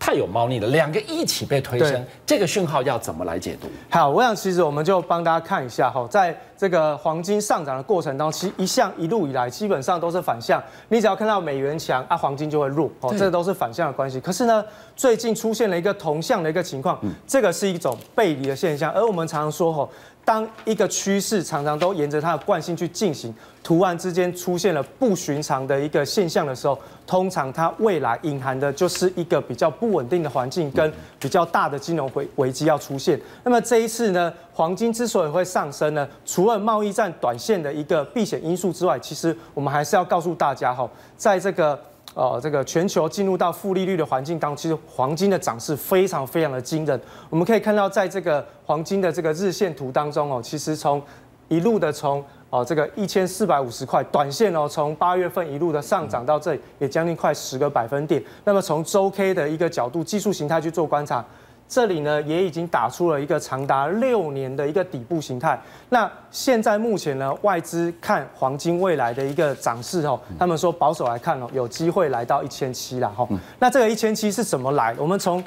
[0.00, 3.68] 太有猫腻了，两个一起被推升，这个讯号要怎么来解读？
[3.90, 14.18] 好，我想其实我们就帮大家看一下哈，在这个黄金上涨的过程当中，其实一向一路以来基本上都是反向，你只要看到美元强啊，黄金就会弱哦，这都是反向的关系。
[14.18, 14.64] 可是呢，
[14.96, 19.86] 最近出现了一个同向的一个情况，这个是一种背离的现象，而我们常常说哈。
[20.24, 33.20] 当一个趋势常常都沿着它的惯性去进行，突然之间出现了不寻常的一个现象的时候，通常它未来隐含的就是一个比较不稳定的环境跟比较大的金融危危机要出现。
[33.42, 41.78] 那么这一次呢，黄金之所以会上升呢，除了贸易战短线的一个避险因素之外，其实我们还是要告诉大家哈，在这个。
[42.14, 47.00] 哦，这个全球进入到负利率的环境当中，其实黄金的涨势非常非常的惊人。
[47.28, 51.00] 我们可以看到，在这个黄金的这个日线图当中哦，其实从
[51.48, 58.22] 一路的从哦这个一千四百五十块短线哦，从八月份一路的上涨到这里，也将近快十个百分点。
[58.44, 61.24] 那么从周 K 的一个角度，技术形态去做观察。
[61.70, 65.56] 这里呢，也已经打出了一个长达六年的一个底部形态。
[65.90, 73.24] 那现在目前呢，外资看黄金未来的一个涨势哦，他们说保守来看哦，有机会来到一千七了哈。
[73.60, 74.92] 那这个一千七是怎么来？
[74.98, 75.42] 我们从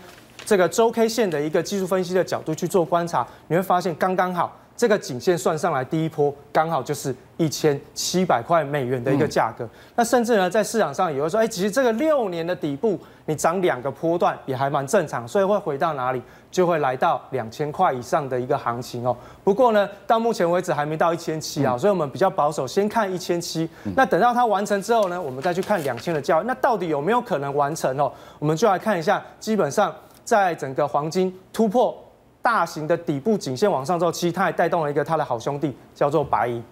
[0.45, 4.57] 这个周 K 线的一个技术分析的角度去做观察，你会发现刚刚好。
[4.75, 9.69] 这个颈线算上来，第一波刚好就是一千七百块美元的一个价格。
[9.95, 19.15] 那甚至呢，在市场上也会说，哎，其实这个六年的底部，你涨两个波段也还蛮正常，所以会回到哪里，就会来到两千块以上的一个行情哦。
[19.43, 23.69] 不过呢，到目前为止还没到一千七啊，所以我们比较保守，先看一千七。
[23.95, 28.11] 那等到它完成之后呢，我们再去看两千的价位，那到底有没有可能完成哦？
[28.39, 29.93] 我们就来看一下，基本上
[30.25, 31.95] 在整个黄金突破。
[32.43, 36.63] 大型的底部颈线往上之后，其实它也带动了一个它的好兄弟，叫做白银。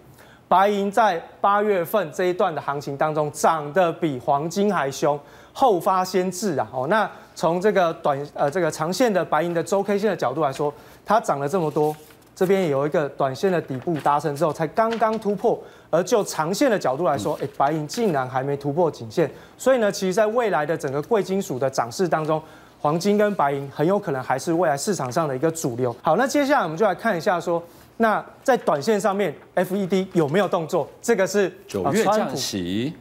[0.48, 5.18] 白银在八月份这一段的行情当中，涨得比黄金还凶，
[5.54, 6.68] 后发先至啊！
[6.74, 10.74] 哦，那从这个短呃这个长线的白银的周 K 线的角度来说，
[11.06, 11.96] 它涨了这么多，
[12.36, 15.58] 这边有一个短线的底部达成之后，才刚刚突破。
[15.90, 22.44] 而就长线的角度来说，哎，白银竟然还没突破颈线，所以呢，其实在未来的整个贵金属的涨势当中。
[22.82, 25.96] 黄金跟白银很有可能还是未来市场上的一个主流。
[26.02, 27.62] 好，那接下来我们就来看一下说，
[27.98, 30.90] 那在短线上面，FED 有没有动作？
[31.00, 32.92] 这个是九月降息，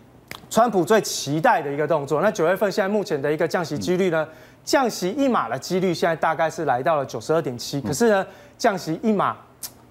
[0.51, 2.21] 川普最期待的一个动作。
[2.21, 4.29] 那九月份现在目前的一个降息几率呢？
[4.63, 7.81] 降息一码的几率现在大概是来到了九十二点七。
[7.81, 8.27] 可是呢，
[8.59, 9.35] 降息一码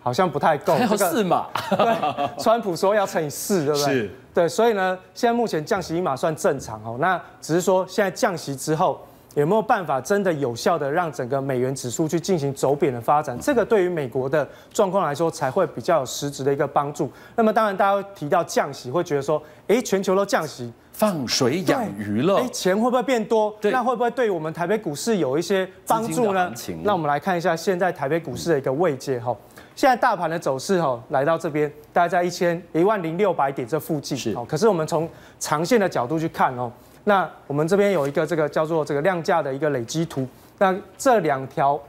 [0.03, 1.47] 好像不太够，还有四码。
[1.71, 3.91] 对，川普说要乘以四，对不对？
[3.91, 4.11] 是。
[4.35, 6.97] 对，所以呢，现在目前降息一码算正常哦。
[6.99, 9.03] 那只是说现在降息之后。
[9.35, 13.37] 有没有办法真的有效的让整个美元指数去进行走贬的发展？
[13.39, 17.11] 这个对于美国的状况来说才会比较有实质的一个帮助。
[17.35, 23.55] 那么当然，大家提到降息，会觉得说，哎，全球都降息，放水养鱼了，哎，钱会不会变多？
[23.61, 26.51] 对那会不会对我们台北股市有一些帮助呢？
[26.83, 29.35] 那我们来看一下现在台北股市的一个位阶哈。
[29.75, 34.17] 现在大盘的走势哈，来到这边，大概在一千一万零六百点这附近。
[34.17, 34.35] 是。
[34.47, 35.07] 可是我们从
[35.39, 36.71] 长线的角度去看哦。
[37.05, 41.79] 那我们这边有一个这个叫做这个量价的一个累积图，那这两条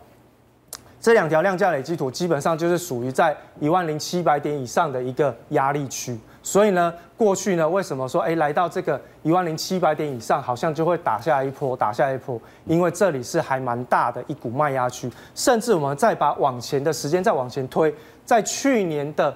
[1.01, 17.95] 这两条量价累积图基本上就是属于在一万零七百点以上的一个压力区，所以呢，过去呢为什么说哎来到这个一万零七百点以上，好像就会打下一波，打下一波，因为这里是还蛮大的一股卖压区，甚至我们再把往前的时间再往前推，
[18.25, 19.35] 在去年的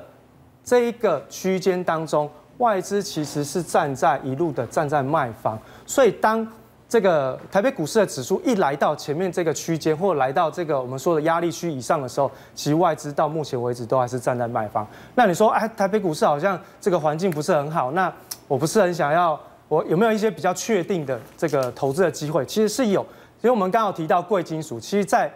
[0.63, 6.47] 这一个区间当中，外资其实是站在一路的站在卖方，所以当
[6.89, 14.87] 这个台北股市的指数一来到前面这个区间，或来到这个我们说的压力区以上的时候，其实外资到目前为止都还是站在卖方。
[15.17, 18.13] 那你说，哎，台北股市好像这个环境不是很好，那
[18.47, 22.47] 我不是很想要，我有没有一些比较确定的这个投资的机会？
[22.47, 23.01] 其实是有，
[23.41, 25.33] 因为我们刚好提到贵金属，其实在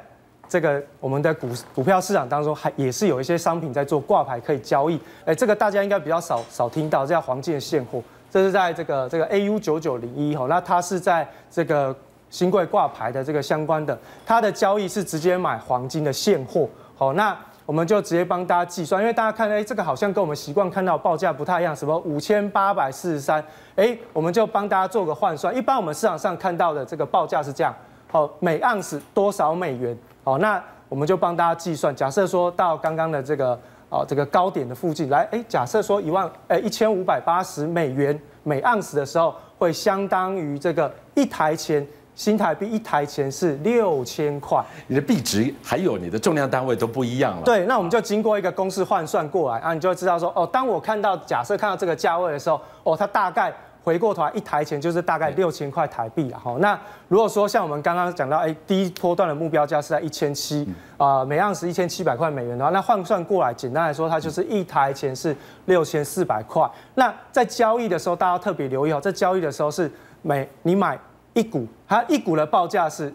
[0.48, 4.98] 这个我们的股股票市场当中，还也是有一些商品在做挂牌可以交易。
[5.24, 8.02] 哎，这个大家应该比较少少听到，叫黄金的现货。
[8.30, 11.94] 这是在这个这个 AU 九九零一哈，那它是在这个
[12.28, 17.34] 新柜挂牌的这个相关的，它的交易是直接买黄金的现货，好，那
[17.64, 23.42] 我们就直接帮大家计算，因为大家看，哎，这个好像跟我们习惯看到报价不太一样，什么五千八百四十三，
[23.76, 27.74] 哎，我们就帮大家做个换算，一般我们市场上看到的这个报价是这样，
[28.10, 29.96] 好，每盎司多少美元，
[30.28, 33.58] 好，那我们就帮大家计算，假设说到刚刚的这个。
[33.90, 44.62] 哦，这个高点的附近来，哎，假设说一万，哎，一千五百八十美元每盎司的时候，会相当于这个一台钱新台币一台钱是六千块。
[44.88, 47.42] 你的币值还有你的重量单位都不一样了。
[47.44, 53.50] 对，那我们就经过一个公式换算过来啊，你就会知道说，哦，当我看到假设看到这个价位的时候，哦，它大概。
[53.88, 56.54] 回过头来，一台钱就是大概六千块台币了哈。
[56.60, 66.70] 那如果说像我们刚刚讲到，哎，第一波段的目标价是在一千七啊，每盎司一千七百块美元的话，那换算过来，简单来说，它就是一台钱是六千四百块。
[66.96, 70.98] 那在交易的时候，大家要特别留意哦，在交易的时候是每你买
[71.32, 73.10] 一股，它一股的报价是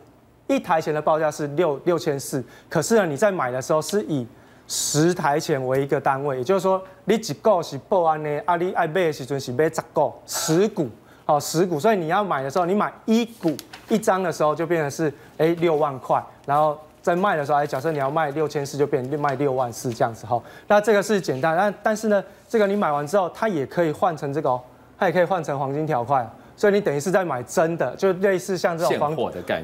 [0.47, 4.25] 一台钱的报价是六六千四，可是呢，你在买的时候是以
[4.67, 10.89] 十台钱为一个单位，也就是说，你一个是报安的，啊，你爱买的时阵是买十股，十股，
[11.25, 13.55] 好，十股，所以你要买的时候，你买一股
[13.89, 20.41] 一张的时候，就变成是哎六万块，然后在卖的时候，哎，假设你要卖六千四，就变卖六万四这样子哈。
[20.67, 24.59] 那这个是简单，但但是呢，这个你买完之后，它也可以换成这个，
[24.97, 26.27] 它也可以换成黄金条块。
[26.55, 29.15] 所以你等于是在买真的，就类似像这种黄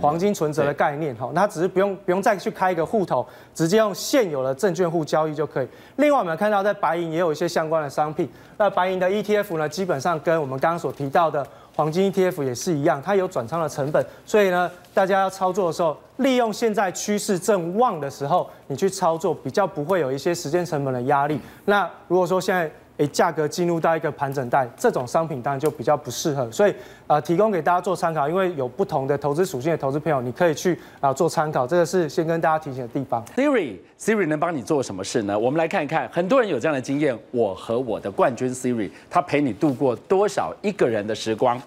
[0.02, 5.68] 黄金存折的概念哈，那只是不用不用再去开一个户头，直接用现有的证券户交易就可以。
[5.98, 21.40] 另外我们看到在白银也有一些相关的商品，那白银的 ETF 呢，基本上跟我们刚刚所提到的黄金 ETF 也是一样，它有转仓的成本，所以呢，大家要操作的时候，利用现在趋势正旺的时候，你去操作比较不会有一些时间成本的压力。
[21.66, 22.70] 那如果说现在
[23.00, 26.76] 诶，价格进入到一个盘整带，这种商品当然就比较不适合，所以
[27.08, 33.24] 呃，提供给大家做参考，因为有不同的投资属性的投资朋友，你可以去啊、做参考，这个是先跟大家提醒的地方。
[33.38, 35.40] Siri Siri 能帮你做什么事呢？
[35.40, 41.58] 我们来看一看，很多人有这样的经验，我和我的冠军 Siri，他陪你度过多少一个人的时光？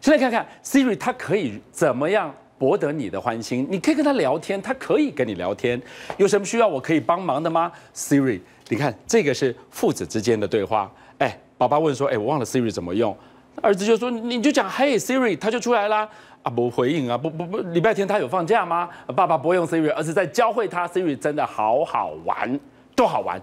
[0.00, 3.64] 现在看看 Siri，他可以怎么样博得你的欢心？
[3.70, 5.80] 你可以跟他聊天，他可以跟你聊天，
[6.16, 8.40] 有什么需要我可以帮忙的吗？Siri。
[8.70, 10.90] 你看，这个是父子之间的对话。
[11.18, 13.14] 哎，爸爸问说：“哎，我忘了 Siri 怎么用。”
[13.60, 16.08] 儿子就说：“你就讲嘿 Siri，他就出来啦。”
[16.44, 18.88] 啊，不回应啊，不不不，礼拜天他有放假吗？
[19.14, 22.58] 爸爸不会用 Siri，而是在教会他 Siri 真的好好玩，
[22.94, 23.38] 多好玩。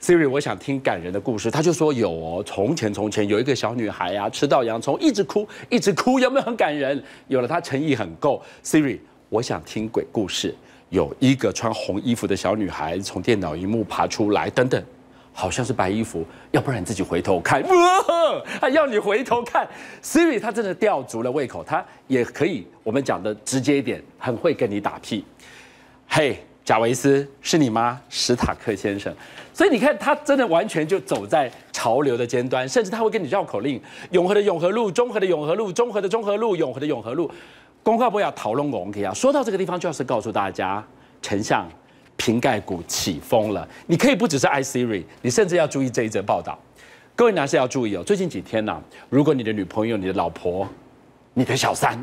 [0.00, 1.50] Siri，我想听感人的故事。
[1.50, 7.02] 他就说有哦，从前从前有一个小女孩、啊，吃到洋葱一直哭一直哭，有没有很感人？
[7.26, 8.40] 有了，她诚意很够。
[8.62, 10.54] Siri，我想听鬼故事。
[10.90, 14.82] 有一个穿红衣服的小女孩从电脑萤幕爬出来，等等，
[15.32, 19.68] 好像是白衣服，要不然你自己回头看，哇， 还要你回头看
[20.02, 25.24] ，Siri 她真的吊足了胃口，她也可以，我们讲的直接一点，很会跟你打屁。
[26.08, 28.00] 嘿，贾维斯是你吗？
[28.08, 29.12] 史塔克先生，
[29.52, 33.80] 所以你看他真的完全就走在潮流的尖端，甚至他会跟你绕口令：
[34.12, 37.30] 永和的永和路，中和的永和路，中和的中和路，永和的永和路。
[37.86, 39.14] 公告不要讨论公开啊！
[39.14, 40.84] 说到这个地方，就要是告诉大家，
[41.22, 41.64] 丞相
[42.16, 43.68] 瓶盖股起风了。
[43.86, 46.58] 你可以不只是 i Siri，你甚至要注意这一则报道。
[47.14, 50.68] 各位男士要注意哦，最近几天呢、如果你的女朋友、你的老婆、
[51.34, 51.96] 你的小三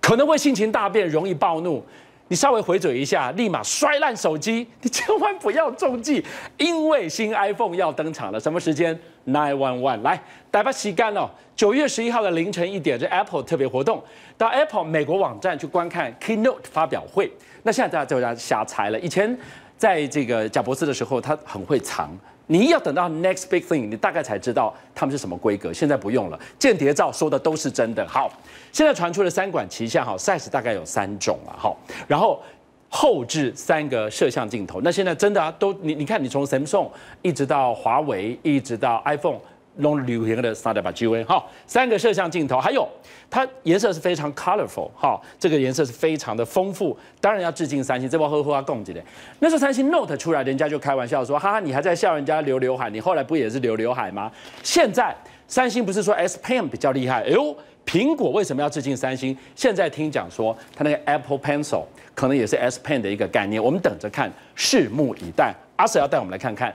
[0.00, 1.84] 可能会性情大变，容易暴怒。
[2.28, 4.66] 你稍微回嘴一下，立马摔烂手机。
[4.80, 6.24] 你千万不要中计，
[6.56, 8.40] 因为新 iPhone 要登场了。
[8.40, 11.30] 什么时间？Nine One One，来，大家洗干了。
[11.54, 14.02] 九月十一号的凌晨一点，这 Apple 特别活动，
[14.36, 17.30] 到 Apple 美国网站去观看 Keynote 发表会。
[17.62, 18.98] 那现在大家就要瞎猜了。
[18.98, 19.38] 以前
[19.76, 22.10] 在这个贾伯斯的时候，他很会藏。
[22.46, 25.72] 你要等到 next big thing，你大概才知道他们是什么规格。
[25.72, 28.06] 现在不用了，间谍照说的都是真的。
[28.06, 28.30] 好，
[28.70, 31.74] 现在传出了三管齐下，哈，size 大概有三种了，哈。
[32.06, 32.42] 然后
[32.90, 36.88] 后置三个摄像镜头，那现在真的啊，都你你看，你从 Samsung
[37.22, 39.38] 一直到华为，一直到 iPhone，
[39.76, 42.88] 弄流行的三点八 G V 哈，三个摄像镜头，还有
[43.28, 49.02] 它颜色是非常 colorful 哈，这个颜色是非常的丰富，当然要致敬三星，这波呵呵啊共几的。
[49.40, 54.30] 那时候三星 Note 出来，人家就开玩笑说，哈哈，你还在笑人家留刘海，你后来不也是留刘海吗？
[54.62, 55.14] 现在
[55.48, 59.36] 三星不是说 S Pen 比较厉害，哎呦，苹果为什么要致敬三星？
[59.56, 61.82] 现在听讲说，它那个 Apple Pencil
[62.14, 65.52] 可能也是 S Pen 的一个概念，我们等着看，拭目以待。
[65.76, 66.72] 阿 Sir 要带我们来看看。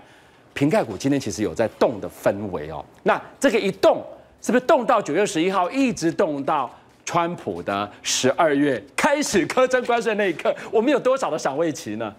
[0.59, 4.03] 苹概股今天其实有在动的氛围哦，那这个一动
[4.41, 6.69] 是不是动到九月十一号，一直动到
[7.05, 10.53] 川普的十二月开始苛征关税那一刻？
[10.69, 12.13] 我们有多少的赏味期呢？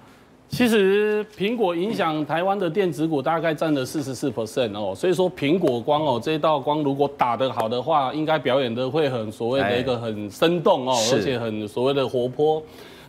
[0.48, 12.62] 其实苹果影响台湾的电子股大概占了四十四 percent 哦，所以说苹果光哦这道光如果打得好的话，应该表演的会很所谓的一个很生动哦，而且很所谓的活泼。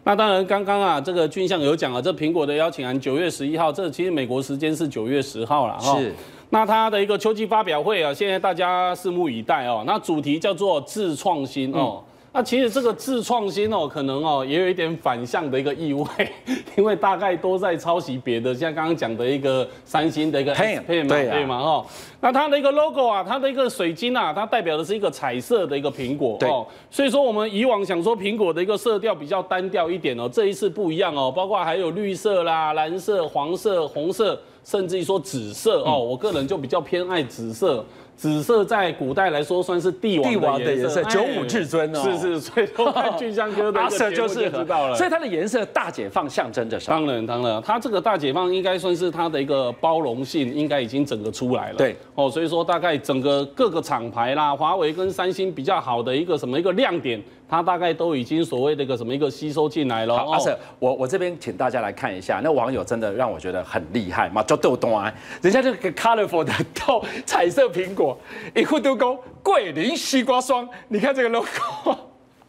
[0.04, 6.00] 那当然，刚刚啊，这个俊相有讲了，这苹果的邀请函九月十一号，这其实美国时间是九月十号了哈。
[6.00, 6.14] 是。
[6.50, 9.84] 那它的一个秋季发表会啊，现在大家拭目以待哦。
[9.86, 12.04] 那主题叫做自创新哦。
[12.06, 16.06] 嗯那其实这个自创新哦，可能哦也有一点反向的一个意味，
[16.78, 21.86] 因为大概都在抄袭别的，像刚刚讲的一个三星的一个 S Pen 嘛，对嘛哈。
[22.22, 26.66] 那它的一个 logo 啊，它的一个水晶啊，它代表的是一个彩色的一个苹果哦。
[26.90, 37.84] 所以说我们以往想说苹果的一个色调比较单调一点哦，这一次不一样哦，包括还有绿色啦、蓝色、黄色、红色，甚至于说紫色哦，我个人就比较偏爱紫色。
[38.16, 42.00] 紫色在古代来说算是帝王的颜色，九五至尊哦。
[42.04, 44.96] 是是，所以说看俊香哥的颜色就是知道了。
[44.96, 46.96] 所以它的颜色大解放象征着什么？
[46.96, 51.78] 当然当然，它这个大解放应该算是它的一个包容性，应该已经整个出来了。
[51.78, 57.20] 对哦，所以说大概整个各个厂牌啦，华为跟三星比较好的一个什么一个亮点。
[57.52, 60.18] 它大概都已经所谓的一个什么一个吸收进来了。
[60.18, 68.18] 好，阿 Sir，我我这边请大家来看一下，那网友真的让我觉得很厉害嘛，就豆豆啊，人家这个 colorful 的豆 彩色苹果，
[68.56, 71.46] 一户都勾桂林西瓜霜，你看这个 logo，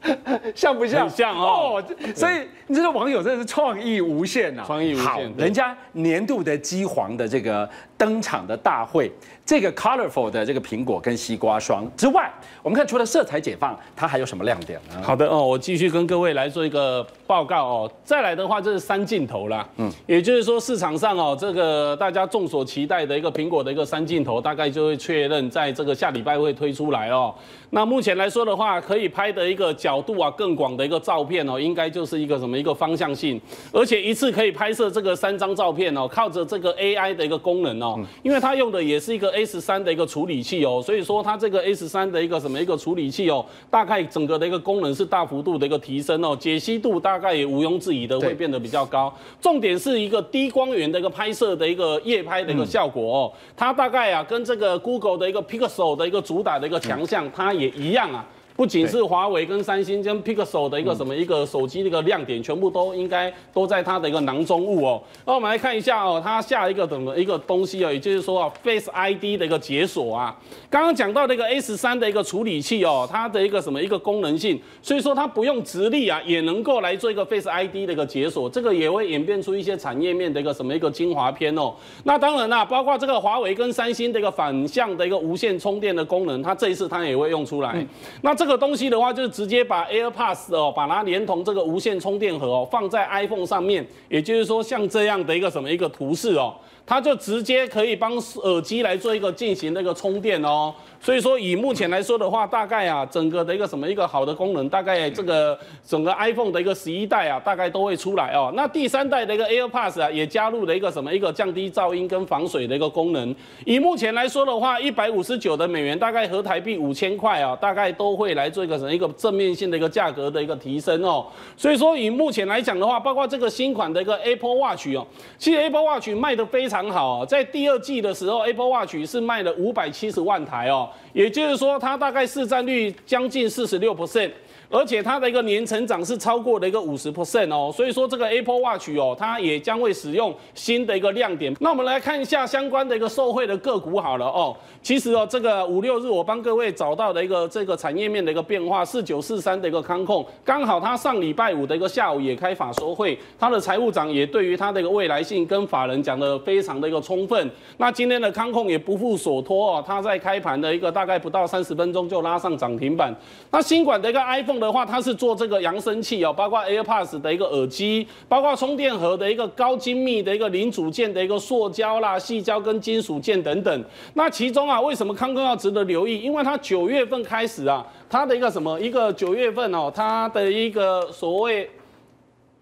[0.54, 1.08] 像不像？
[1.08, 1.82] 像哦。
[2.14, 5.04] 所以你这个网友真的是创意无限呐，创意无限。
[5.04, 9.10] 好，人家年度的机皇的这个登场的大会。
[9.44, 12.30] 这个 colorful 的这个苹果跟西瓜霜之外，
[12.62, 15.02] 我们看除了色彩解放，它还有什么亮点呢？
[15.02, 17.92] 好的哦，我继续跟各位来做一个报告哦。
[18.04, 27.34] 再来的话，就是三镜头啦，嗯，也就是说市场上哦，这个大家众所期待的一个苹果的一个三镜头，大概就会确认在这个下礼拜会推出来哦。
[27.70, 33.40] 那目前来说的话，可以拍的一个角度啊更广的一个照片哦，应该就是一个什么一个方向性，
[33.72, 39.32] 而且一次可以拍摄这个三张照片哦，靠着这个 AI 的一个功能哦，因为它用的也是一个。
[39.32, 49.10] A 十三的一个处理器哦，所以说它这个 A 十三的一个什么一个处理器哦，大概整个的一个功能是大幅度的一个提升哦，解析度大概也毋庸置疑的会变得比较高。
[49.40, 58.26] 重点是一个低光源的一个拍摄的一个夜拍的一个效果哦，它大概啊跟这个 Google 的一个 Pixel 的一个主打的一个强项，它也一样啊。
[58.54, 65.02] 不仅是华为跟三星跟 Pixel 的一个什么一个手机的一个亮点，全部都应该都在它的一个囊中物哦。
[65.24, 70.38] 那我们来看一下哦，它下一个怎么一个东西哦，也就是说啊，Face ID 的一个解锁啊。
[70.68, 81.74] 刚刚讲到这个 S 三的一个处理器哦，它的一个什么一个功能性，所以说它不用直立啊，也能够来做一个 Face ID 的一个解锁，这个也会演变出一些产业面的一个什么一个精华片哦。
[82.04, 87.72] 那当然啦，包括这个华为跟三星的一个反向的一个无线充电的功能，它这一次它也会用出来。
[87.74, 87.88] 嗯、
[88.20, 96.52] 那这这个东西的话，就是直接把 AirPods 哦，把它连同这个无线充电盒哦，放在 iPhone 上面，也就是说像这样的一个什么一个图示哦，
[96.86, 98.12] 它就直接可以帮
[98.44, 100.74] 耳机来做一个进行那个充电哦。
[101.00, 108.52] 所以说，以目前来说的话，大概啊，整个的一个什么一个好的功能，大概这个整个 iPhone 的一个十一代啊，大概都会出来哦。
[108.54, 113.34] 那第三代的一个 AirPods 啊，也加入了一个什么一个降低噪音跟防水的一个功能。
[113.66, 121.26] 以目前来说的话，一百五十九的美元，大概合台币五千块啊，大概都会来做一个什么一个正面性的一个价格的一个提升哦。
[121.56, 125.04] 所以说，以目前来讲的话，包括这个新款的一个 Apple Watch 哦，
[125.36, 130.88] 其实 Apple Watch 卖的非常常好，在第二季的时候，Apple Watch 是卖了五百七十万台哦。
[131.12, 134.30] 也就是说，它大概市占率将近四十六 percent。
[134.72, 141.54] 而且它的一个年成长是超过了一个五十 percent 哦，所以说这个 Apple Watch 哦，它也将会使用新的一个亮点。
[141.60, 144.56] 那我们来看一下相关的一个受惠的个股好了哦。
[144.82, 157.50] 其实哦，这个五六日我帮各位找到的一个这个产业面的一个变化，四九四三的一个康控，刚好它上礼拜五的一个下午也开法说会，它的财务长也对于它的一个未来性跟法人讲的非常的一个充分。
[157.76, 163.14] 那今天的康控也不负所托哦，它在开盘的一个大概不到三十分钟就拉上涨停板。
[163.50, 164.61] 那新款的一个 iPhone。
[164.66, 173.84] 的话，它是做这个扬声器哦，包括 AirPods 的一个耳机，包括充电盒的一个高精密的一个零组件的一个塑胶啦、细胶跟金属件等等。
[174.14, 176.20] 那其中啊，为什么康哥要值得留意？
[176.20, 181.68] 因为它九月份开始啊，它的一个什么一个九月份哦，它的一个所谓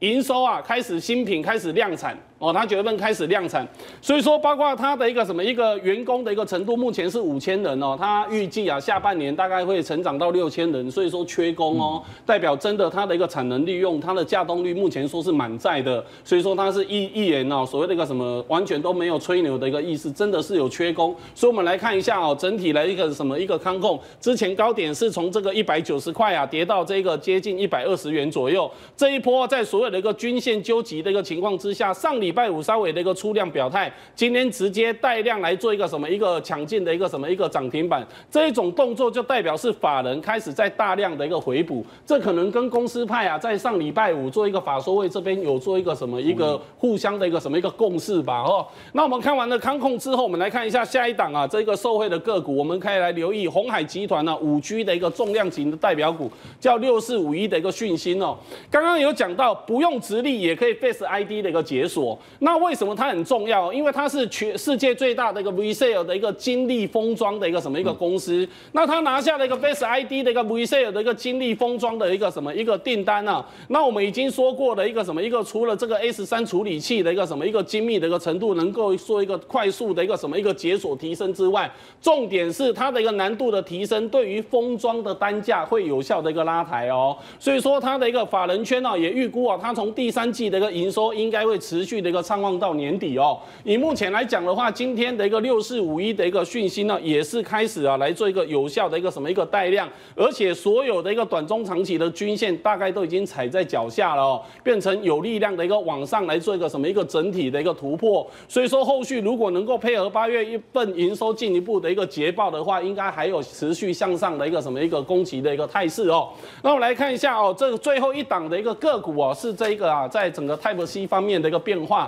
[0.01, 2.19] 营收啊，开始新品开始量产。
[2.41, 3.69] 哦，他九月份开始量产，
[4.01, 32.30] 所以说包括他的一个什么一个员工的一个程度，目前是五千人哦，他预计啊下半年大概会成长到六千人，所以说缺工哦，代表真的他的一个产能利用，它的稼动率目前说是满载的，所以说它是一一言哦，所谓的一个什么完全都没有吹牛的一个意思，真的是有缺工，所以我们来看一下哦，整体来一个什么一个康控，之前高点是从这个一百九十块啊跌到这个接近一百二十元左右，这一波在所有的一个均线纠集的一个情况之下，上礼。
[32.31, 48.65] 礼拜五稍微的一个出量表态，今天直接带量来做一个什么一个抢进的一个什么一个涨停板，这一种动作就代表是法人开始在大量的一个回补，这可能跟公司派啊在上礼拜五做一个法说会这边有做一个什么一个互相的一个什么一个共识吧哦。
[48.93, 58.39] 那我们看完了康控之后，我们来看一下下一档啊这个受惠的个股，我们可以来留意红海集团呢五 G 的一个重量级的代表股，叫六四五一的一个讯息哦。
[58.71, 62.17] 刚刚有讲到不用直立也可以 Face ID 的一个解锁。
[62.41, 63.73] 那为什么它很重要？
[63.73, 68.49] 因为它是全世界最大的一个 VCSEL 的一个晶粒封装的一个什么一个公司。
[68.73, 73.45] 那它拿下了一个 Face ID 的一个 VCSEL 的一个晶粒封装的一个什么一个订单呢？
[73.69, 81.71] 那我们已经说过了一个什么一个，除了这个 S 三处理器的一个什么一个精密的一个程度能够做一个快速的一个什么一个解锁提升之外，
[82.03, 87.17] 重点是它的一个难度的提升，对于封装的单价会有效的一个拉抬哦。
[87.39, 92.51] 所以说它的一个法人圈呢也预估啊，它从第三季的一个营收应该会持续的一个畅望。
[92.61, 108.29] 到年底哦，以目前来讲的话，今天的一个六四五一的一个讯息呢，也是开始啊来做一个有效的一个什么一个带量，而且所有的一个短中长期的均线大概都已经踩在脚下了哦，变成有力量的一个往上来做一个什么一个整体的一个突破。
[108.47, 116.29] 所以说后续如果能够配合八月一份营收进一步的一个捷报的话，应该还有持续向上的一个什么一个攻击的一个态势哦。
[116.63, 122.00] 那我们来看一下哦，这个最后一档的一个个股哦，是这一个啊，在整个 Type C 方面的一个变化。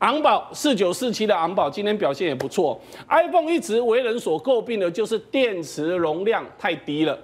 [0.00, 2.78] 昂宝四九四七的昂宝今天表现也不错。
[3.08, 7.16] iPhone 一直为人所诟病的就是电池容量太低了。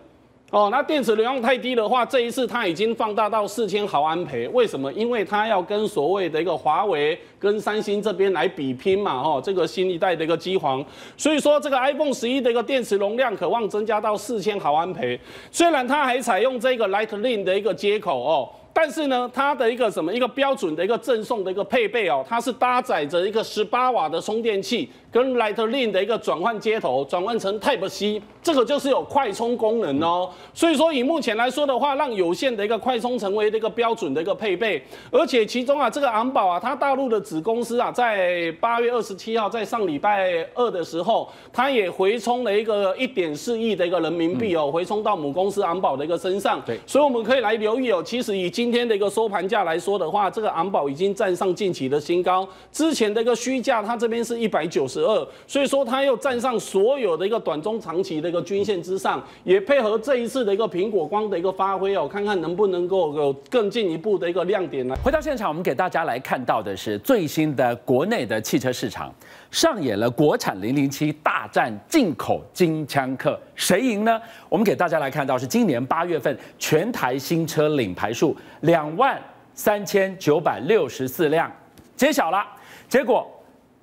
[0.51, 4.49] 哦，那电池容量太低的话，这一次它已经放大到四千毫安培。
[4.49, 4.91] 为什么？
[4.95, 9.21] 因为它要跟所谓的一个华为跟三星这边来比拼嘛。
[9.21, 10.83] 哦，这个新一代的一个机皇，
[11.19, 15.21] 所以说这个 iPhone 十一的一个电池容量渴望增加到四千毫安培。
[15.51, 18.49] 虽然它还采用这个 Lightning 的一个接口哦。
[18.73, 24.89] 但是呢，它的一个什么一个标准的一个赠送的一个配备哦，它是搭载着一个十八瓦的充电器。
[25.11, 30.29] 跟 Lightning 的一个转换接头转换成 Type C，这个就是有快充功能哦。
[30.53, 34.83] 所以说以目前来说的话，让有线的一个快充成为这个标准的一个配备。
[35.11, 46.61] 而且其中啊，这个昂宝啊，它大陆的子公司啊，在八月二十七号，在上礼拜二的时候，它也回充了一个一点四亿的一个人民币哦，回充到母公司昂宝的一个身上。
[46.67, 48.03] 对，所以我们可以来留意哦。
[48.05, 52.47] 其实以今天的一个收盘价来说的话，这个昂宝已经站上近期的新高。
[52.71, 54.99] 之前的一个虚价，它这边是一百九十。
[55.09, 64.95] 二，所以说它又站上所有的一个短中长期的一个均线之上，也配合这一次的一个苹果光的一个发挥哦，看看能不能够有更进一步的一个亮点呢？
[65.03, 69.11] 回到现场，我们给大家来看到的是最新的国内的汽车市场
[69.51, 74.21] 上演了国产零零七大战进口金枪客，谁赢呢？
[74.51, 79.19] 我们给大家来看到是今年八月份全台新车领牌数两万
[79.55, 81.51] 三千九百六十四辆，
[81.97, 82.45] 揭晓了，
[82.91, 83.27] 结果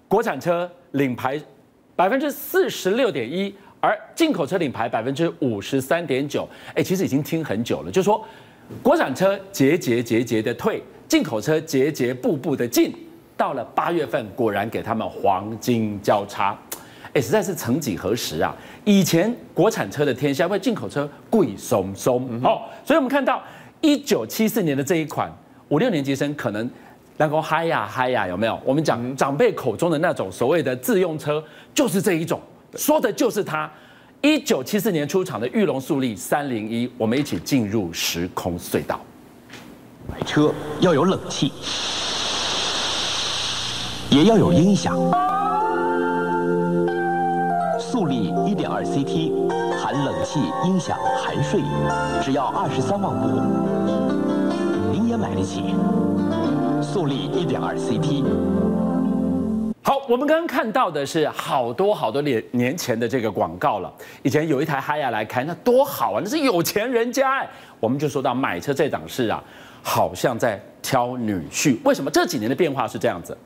[0.08, 0.70] 国产车。
[0.96, 1.40] 领牌
[1.96, 6.48] 百分之四十六点一，而进口车领牌百分之五十三点九。
[6.74, 8.26] 哎，其实已经听很久了，就是说
[8.82, 12.94] 国产车节节节节的退，进口车节节步步的进。
[13.38, 16.58] 到了八月份，果然给他们黄金交叉。
[17.14, 18.56] 哎，实在是曾几何时啊！
[18.86, 22.42] 以前国产车的天下，因为进口车贵松松。
[22.42, 23.44] 好、哦，所以我们看到
[23.82, 25.30] 一九七四年的这一款
[25.68, 26.70] 五六年级生可能。
[27.18, 28.60] 然后嗨呀嗨呀，有没有？
[28.66, 31.44] 我们讲长辈口中的那种所谓的自用车，
[31.74, 32.42] 就是这一种，
[32.76, 33.70] 说的就是它。
[34.22, 39.00] 一九七四年出厂的玉龙速力三零一，我们一起进入时空隧道。
[40.08, 41.54] 买车要有冷气，
[44.10, 44.98] 也要有音响。
[47.80, 49.48] 速力一点二 CT，
[49.78, 51.62] 含冷气、音响、含税，
[52.24, 53.42] 只要二十三万五，
[54.92, 55.76] 您也买得起。
[56.96, 58.24] 速力一点二 CT，
[59.84, 63.94] 好，我们刚刚看到的是好多好多年年前的这个广告了。
[64.24, 67.50] 以前有一台哈亚来开，那多好啊，那是有钱人家哎。
[67.82, 69.44] 我们就说到买车这档事啊，
[69.84, 71.76] 好像在挑女婿。
[71.84, 73.38] 为什么这几年的变化是这样子？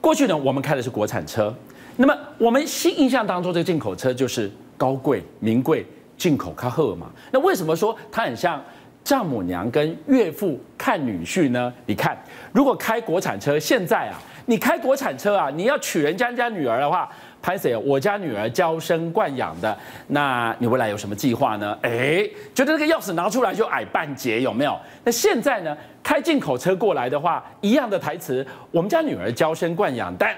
[0.00, 1.54] 过去呢，我们开的是国产车，
[1.98, 5.84] 那么我们新印象当中这个进口车就是高贵、名贵、
[6.16, 7.08] 进口卡赫嘛。
[7.30, 8.58] 那为什么说它很像？
[9.04, 11.70] 丈母娘跟岳父看女婿呢？
[11.84, 12.16] 你看，
[12.54, 14.14] 如果开国产车，现在啊，
[14.46, 17.10] 你开国产车啊，你要娶人家家女儿的话，
[17.42, 19.76] 拍谢我家女儿娇生惯养的，
[20.06, 21.76] 那你未来有什么计划呢？
[21.82, 22.24] 哎，
[22.54, 24.78] 觉得这个钥匙拿出来就矮半截，有没有？
[25.02, 30.32] 那现在呢，开进口车过来的话，一样的台词，我们家女儿娇生惯养，但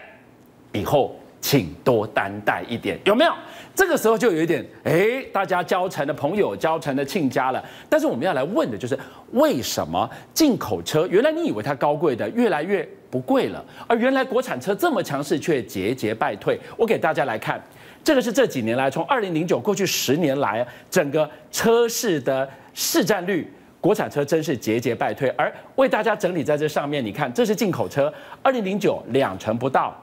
[0.73, 1.15] 以后。
[1.39, 3.33] 请多担待一点，有没有？
[3.77, 7.63] 这个时候就有一点，哎，大家交成的朋友，交成的亲家了。
[7.91, 8.99] 但是我们要来问的就是，
[9.33, 16.59] 为什么进口车原来你以为它高贵的，越来越不贵了，而原来国产车这么强势，却节节败退？
[16.79, 17.63] 我给大家来看，
[18.03, 23.47] 这个是这几年来，从二零零九过去十年来，整个车市的市占率，
[23.79, 25.29] 国产车真是节节败退。
[25.37, 28.11] 而为大家整理在这上面，你看，这是进口车，
[28.43, 29.95] 二零零九两成不到。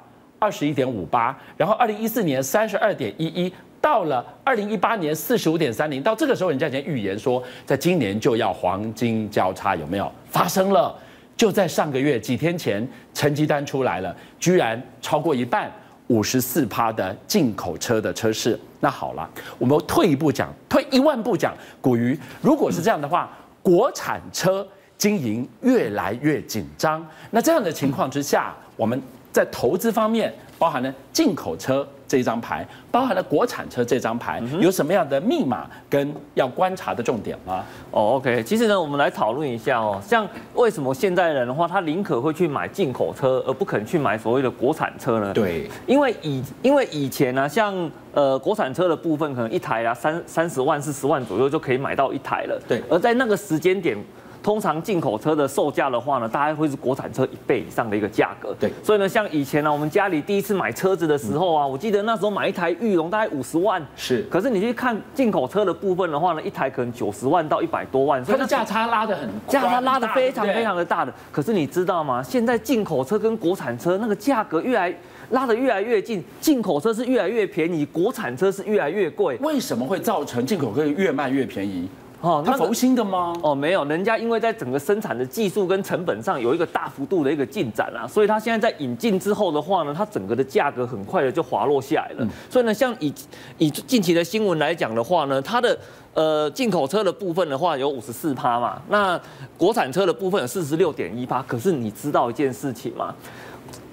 [0.43, 10.93] 二十一点五八，然后二零一四年三十二点一一，到了二零一八年四十五点三零，到这个时候人家已经预言说，在今年就要黄金交叉，有没有发生了？
[11.37, 15.71] 就在上个月几天前，成绩单出来了，居然超过一半，
[16.07, 18.59] 五十四趴的进口车的车市。
[18.81, 23.31] 那好了，我们退一步讲，退一万步讲，古鱼，如果是这样的话，
[23.61, 24.67] 国产车
[24.97, 29.01] 经营越来越紧张，那这样的情况之下，我们。
[29.33, 37.65] 在投资方面，包含了进口车这一张牌，包含了国产车这张牌，有什么样的密码跟要观察的重点吗？
[37.89, 45.33] 哦，OK，其实呢，我们来讨论一下哦，像为什么现在人的话，他宁可会去买进口车，而不肯去买所谓的国产车呢？
[45.33, 47.73] 对，因为以因为以前呢、啊，像
[48.13, 52.61] 呃国产车的部分，可能一台啊三三十万四十万左右就可以买到一台了。
[52.67, 53.97] 对，而在那个时间点。
[54.43, 58.53] 通常进口车的售价的话呢，大概会是国产车一倍以上的一个价格。
[58.59, 63.81] 对，所以呢，像以前呢，我们家里第一次买车子的时候啊，我记得那时候买一台裕隆大概五十万。
[63.95, 64.21] 是。
[64.29, 68.23] 可是你去看进口车的部分的话呢，一台可能九十万到一百多万。
[68.25, 71.13] 所以它的价差拉得很，价差拉得非常非常的大的。
[71.31, 72.21] 可是你知道吗？
[72.21, 74.93] 现在进口车跟国产车那个价格越来
[75.29, 79.37] 拉得越来越近，进口车是越来越便宜，国产车是越来越贵。
[79.37, 81.87] 为什么会造成进口车越卖越便宜？
[82.23, 83.33] 哦，它佛心的吗？
[83.41, 92.19] 哦，没有，人家因为在整个生产的技术跟成本上有一个大幅度的一个进展啊，所以它现在在引进之后的话呢，它整个的价格很快的就滑落下来了。
[92.19, 93.13] 嗯、所以呢，像以
[93.57, 95.77] 以近期的新闻来讲的话呢，它的
[96.13, 99.19] 呃进口车的部分的话有五十四趴嘛，那
[99.57, 101.41] 国产车的部分有四十六点一趴。
[101.41, 103.13] 可是你知道一件事情吗？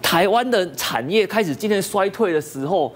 [0.00, 2.92] 台湾的产业开始今天衰退的时候。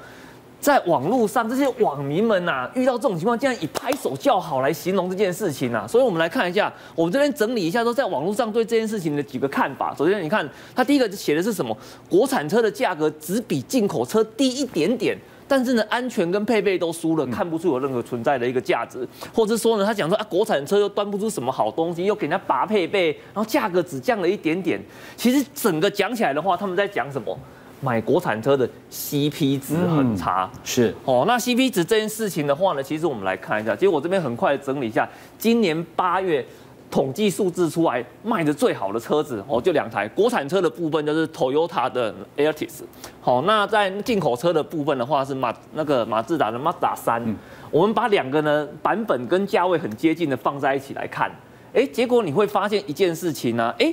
[0.65, 5.87] 在网络上，这些网民们呐、啊，遇到这种情况，竟然以拍手叫好来形容这件事情啊！
[5.87, 9.95] 所以，我们来看一下，我们这边整理一下，都在网络上对这件事情的几个看法。
[9.95, 11.77] 首先，你看，他第一个写的是什么？
[12.09, 15.15] 国产车的价格只比进口车低一点点，
[15.47, 19.07] 但是呢，安全跟配备都输了，看不出有任何存在的一个价值。
[19.35, 24.83] 或者说呢，他讲说啊，国产车又端不出什么好东西，又给人家拔配备，然后价格只降了一点点。
[25.15, 27.39] 其实整个讲起来的话，他们在讲什么？
[27.85, 31.25] 买国产车的 CP 值很差，嗯、是哦。
[31.27, 35.07] 那 CP 值这件事情的话呢，其实我们来看一下，其实我这边很快整理一下，
[35.39, 36.43] 今年八月
[36.91, 42.81] 统计数字出来，卖的最好的车子哦，就两台国产车的部分就是 Toyota 的 Altis，
[43.21, 47.37] 好，那在进口车的部分的话是马那个马自达的 Mazda 三、嗯，
[47.71, 51.31] 我们把两个呢版本跟价位很接近的放在一起来看，
[51.75, 53.93] 哎，结果你会发现一件事情呢、啊，哎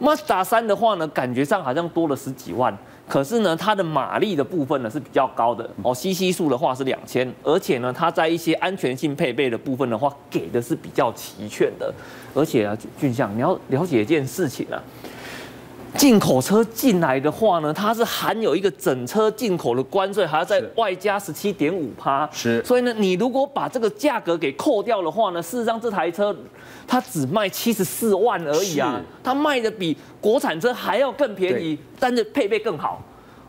[0.00, 2.74] ，Mazda 三的话呢，感觉上好像多了十几万。
[3.08, 11.92] 可是呢，它的马力的部分呢是比较高的哦，CC 数的话是两千，而且呢，它在一些安全性配备的部分的话，给的是比较齐全的。
[12.34, 14.76] 而且啊，俊相，你要了解一件事情啊，
[15.96, 22.28] 进口车进来的话呢，它是含有一个整车进口的关税，还要再外加十七点五趴。
[22.30, 22.62] 是。
[22.62, 26.36] 所以呢，你如果把这个价格给扣掉的话呢，事实上这台车
[26.88, 29.96] 它只卖七十四万而已啊，它卖的比。
[30.20, 33.00] 国产车还要更便宜，但是配备更好，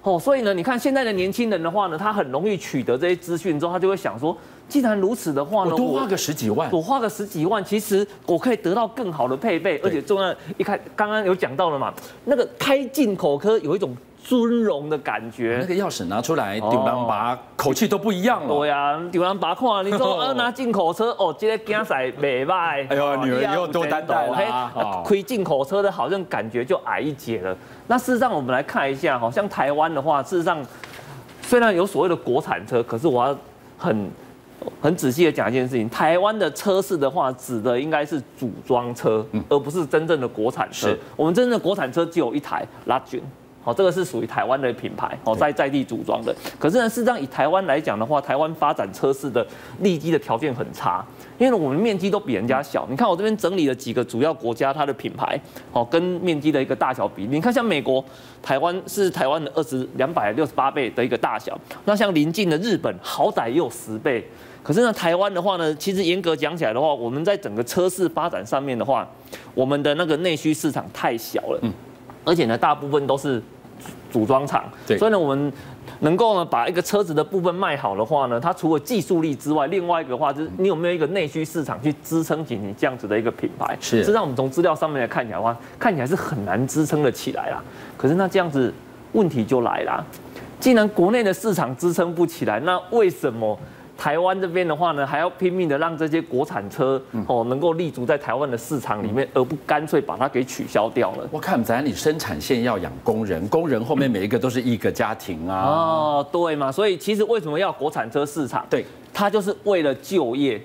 [0.04, 4.38] 哦，所以呢，你看现在的年轻人的话呢，他很容易取得这些资讯之后，他就会想说，
[4.68, 11.92] 既然如此的话呢，我多花个十几万，我花个十几万，其实我可以得到更好的配备，而且重要一开刚刚有讲到了嘛，
[12.26, 13.98] 那个开进口科有一种
[14.30, 15.58] 尊荣的感觉。
[15.60, 18.48] 那个钥匙拿出来，丢两把，口气都不一样了。
[18.48, 22.86] 对呀，丢两把看，你说呃 拿进口车哦，今天竞赛没卖。
[22.88, 25.02] 哎呦，女儿又多担待了。
[25.04, 27.58] 亏进口车的好像感觉就矮一截了。
[27.88, 30.64] 那事实上，我们来看一下，好像台湾的话，事实上
[31.42, 33.36] 虽然有所谓的国产车，可是我要
[33.78, 34.12] 很。
[34.82, 40.94] 很仔细的讲一件事情，台湾的车市的话，指的应该是组装车，而不是真正的国产车。
[41.16, 43.24] 我们真正的国产车只有一台拉军，
[43.62, 46.34] 好，这个是属于台湾的品牌，哦，在在地组装的。
[46.58, 49.46] 可是呢，事实上以台湾来讲的话，台湾发展车市的
[49.80, 51.06] 利基的条件很差，
[51.38, 52.88] 因为我们面积都比人家小。
[52.90, 55.40] 你看我这边整理了几个主要国家它的品牌，
[55.72, 57.28] 好，跟面积的一个大小比。
[57.30, 58.04] 你看像美国，
[58.42, 64.26] 台湾是台湾的二十两百六十八倍的一个大小，那像邻近的日本，好歹也有十倍。
[64.64, 69.08] 可是呢，台湾的话呢，其实严格讲起来的话，我们在整个车市发展上面的话，
[69.54, 71.74] 我们的那个内需市场太小了，嗯，
[72.24, 73.42] 而且呢，大部分都是
[74.12, 74.64] 组装厂，
[74.98, 75.52] 所以呢，我们
[76.02, 83.78] 能够呢把一个车子的部分卖好的话呢，它除了技术力之外，另外一个话就是你有没有一个内需市场去支撑起你这样子的一个品牌？
[83.80, 87.64] 是，实际上我们从资料上面来看起来的话，看起来是很难支撑得起来啦。
[87.98, 88.74] 可是那这样子
[89.14, 90.06] 问题就来了，
[90.60, 93.58] 既然国内的市场支撑不起来，那为什么？
[94.00, 101.28] 台湾这边的话呢，还要拼命的让这些国产车哦能够立足在台湾的市场里面，而不干脆把它给取消掉了。
[101.30, 105.66] 我看咱你生产线要养工人，工人后面每一个都是一个家庭啊。
[105.66, 108.66] 哦，对嘛，所以其实为什么要国产车市场？
[108.70, 110.62] 对，它就是为了就业。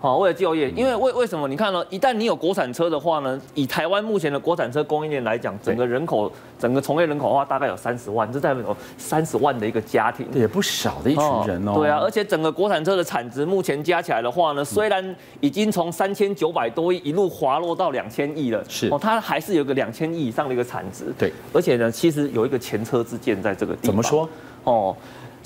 [0.00, 1.48] 好，为了就业，因为为为什么？
[1.48, 1.84] 你看呢？
[1.90, 11.72] 一旦你有国产车的话呢，以台湾目前的国产车供应链来讲，整个人口，整个从业人口的话，大概有三十万，这代表有三十万的一个家庭，也不少的一群人哦。
[11.74, 21.12] 对啊，而且整个国产车的产值目前加起来的话呢，虽然已经从三千九百多亿一路滑落到两千亿了，是哦，它还是有个两千亿以上的一个产值。
[21.18, 23.86] 对，而且呢，其实有一个前车之鉴在这个地方。
[23.86, 24.28] 怎么说？
[24.62, 24.96] 哦。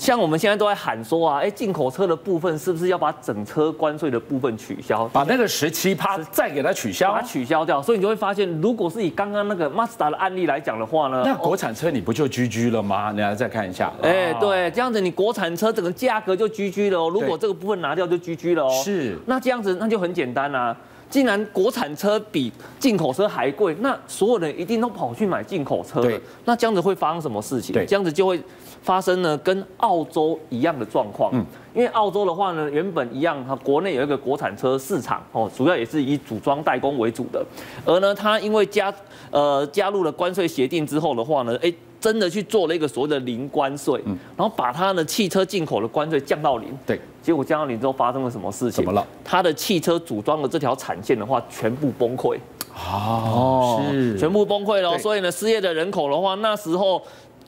[0.03, 5.07] 像我们现在都在喊说啊，哎，进口车的部分是不是要把整车关税的部分取消？
[5.13, 7.81] 把那个十七趴再给它取消，把它取消掉。
[7.81, 13.13] 所以你就会发现，如果是以刚刚那个 Mazda 的案例来讲的话呢，那国产车你不就 GG 了吗？
[13.13, 13.93] 你来再看一下。
[14.01, 17.09] 哎，对，这样子你国产车整个价格就 GG 了哦。
[17.09, 18.81] 如果这个部分拿掉就 GG 了哦。
[18.83, 19.17] 是。
[19.25, 20.75] 那这样子那就很简单啊。
[21.09, 26.07] 既然国产车比进口车还贵，那所有人一定都跑去买进口车了。
[26.07, 26.19] 对。
[26.43, 27.71] 那这样子会发生什么事情？
[27.71, 27.85] 对。
[27.85, 28.41] 这样子就会。
[28.83, 31.31] 发生呢，跟澳洲一样的状况。
[31.33, 37.43] 嗯，因为澳洲的话呢，原本一样，它国内有一个国产车市场哦，主要也是以组装代工为主的。
[37.85, 38.93] 而呢，它因为加
[39.31, 46.77] 呃加入了关税协定之后的话呢，哎，真的去做了一个所谓的零关税，嗯，然后把它的汽车进口的关税降到零。
[46.85, 48.83] 对，结果降到零之后发生了什么事情？
[48.83, 49.07] 怎么了？
[49.23, 52.37] 它的汽车组装的这条产线的话，全部崩溃。
[52.75, 54.97] 哦，是，全部崩溃了。
[54.97, 57.01] 所以呢，失业的人口的话，那时候。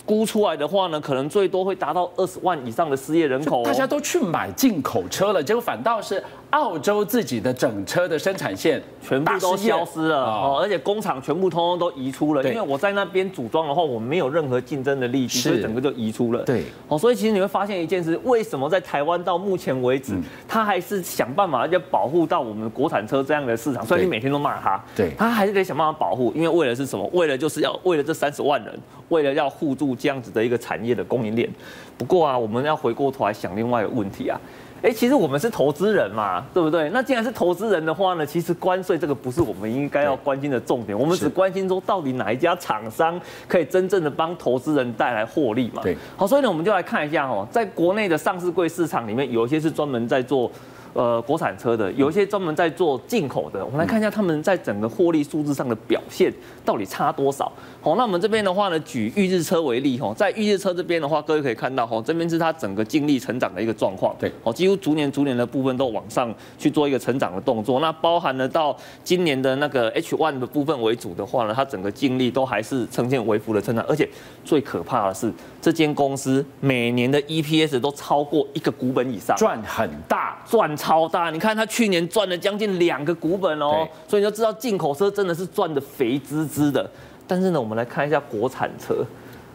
[0.06, 3.64] 估出来的话呢，可能最多会达到二十万以上的失业人口。
[3.64, 6.24] 大家都去买进口车了，结果反倒是
[6.56, 12.42] 澳洲自己的整车的生产线全部都消失了哦，而且工厂全部通通都移出了。
[12.44, 16.44] 因为我在那边组装的话，我没有任何竞争的力气，所以整个就移出了。
[16.44, 20.14] 对，哦，所以其实你会发现一件事，为什么在台湾到目前为止，
[20.48, 23.86] 他还是想办法要保护到我们国产车这样的市场。
[23.86, 27.06] 所以你每天都骂他，对，他还是得想办法保护，因为为了是什么？
[27.12, 28.74] 为了就是要为了这三十万人，
[29.10, 29.94] 为了要护住。
[29.98, 31.50] 这样子的一个产业的供应链，
[31.98, 34.40] 不过啊，我们要回过头来想另外一个问题啊，
[34.82, 36.90] 哎，其实我们是投资人嘛，对不对？
[36.92, 45.82] 那既然是投资人的话呢，其实关税这个不是我们应该要关心的重点，我们只关心说到底哪一家厂商可以真正的帮投资人带来获利嘛。
[45.82, 50.52] 对，好，所以呢，我们就来看一下哦，在国内的上市柜市场里面，有一些是专门在做。
[50.96, 56.34] 呃，国产车的有一些专门在做进口的，我们来看一下他们在整个获利数字上的表现
[56.64, 57.52] 到底差多少。
[57.82, 67.82] 好，那我们这边的话呢，举预制车为例，哈，在预制车这边的话，各位可以看到，哈，这边是它整个净利成长的一个状况，对，哦，几乎逐年逐年的部分都往上去做一个成长的动作。
[67.82, 68.74] 那包含了到
[69.04, 74.08] 今年的那个 H1 的部分为主的话呢，它整个净利都还是呈现微幅的成长，而且
[74.46, 75.30] 最可怕的是，
[75.62, 80.74] 这间公司每年的 EPS 都超过一个股本以上，赚很大，赚。
[80.86, 81.32] 超大！
[81.32, 86.88] 你看他去年赚了将近两个股本哦，所以你就知道进口车真的是赚的肥滋滋的。
[87.26, 89.04] 但是呢，我们来看一下国产车，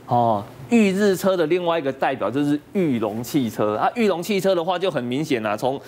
[0.08, 3.88] 哦，裕日车的另外一个代表就是裕隆汽车啊。
[3.94, 5.80] 裕隆汽车的话就很明显啊，从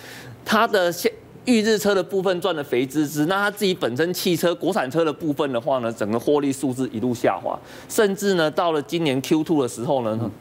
[0.45, 1.11] 它的现
[1.43, 10.31] 裕日车的部分赚的肥滋滋，那它自己本身汽车国产车的部分的话呢，整个获利数字一路下滑，甚至呢到了今年 Q2 的时候呢。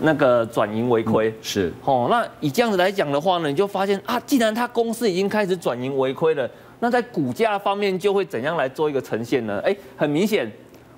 [0.00, 9.60] 嗯那个转盈为亏、嗯、是哦，那以这样子来讲的话呢，你就发现啊，既然他公司已经开始转盈为亏了，那在股价方面就会怎样来做一个呈现呢？
[9.64, 10.48] 哎，很明显，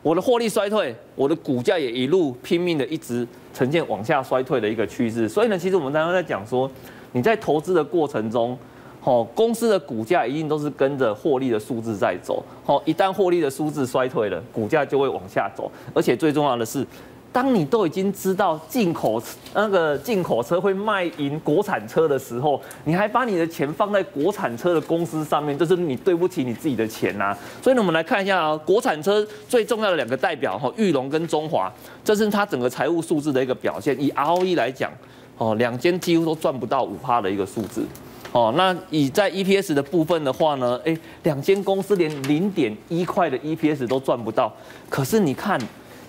[0.03, 5.27] 我的获利衰退，我的股价也一路拼命的一直呈现往下衰退的一个趋势。
[5.27, 6.71] 所以呢，其实我们刚刚在讲说，
[7.13, 8.57] 你在投资的过程中，
[9.03, 12.45] 哦，公司的股价一定都是跟着获利的数字在走。
[12.67, 15.73] 哦，一旦获利的数字衰退了，股价就会往下走。
[15.95, 16.87] 而且最重要的是。
[17.33, 19.22] 当你都已经知道进口
[19.55, 27.37] 那个进口车会卖赢国产车的时候，你还把你的钱放在国产车的公司上面，这是你对不起你自己的钱呐。
[27.62, 31.72] 所以呢，我们来看一下啊，国产车最重要的两个代表哈，裕隆跟中华，
[32.03, 33.97] 这是它整个财务数字的一个表现。
[34.01, 34.91] 以 ROE 来讲，
[35.39, 37.87] 哦，两间几乎都赚不到五趴的一个数字。
[38.33, 44.53] 哦，那以在 EPS 的部分的话呢，诶，两间公司连零点一块的 EPS 都赚不到。
[44.89, 45.57] 可是你看。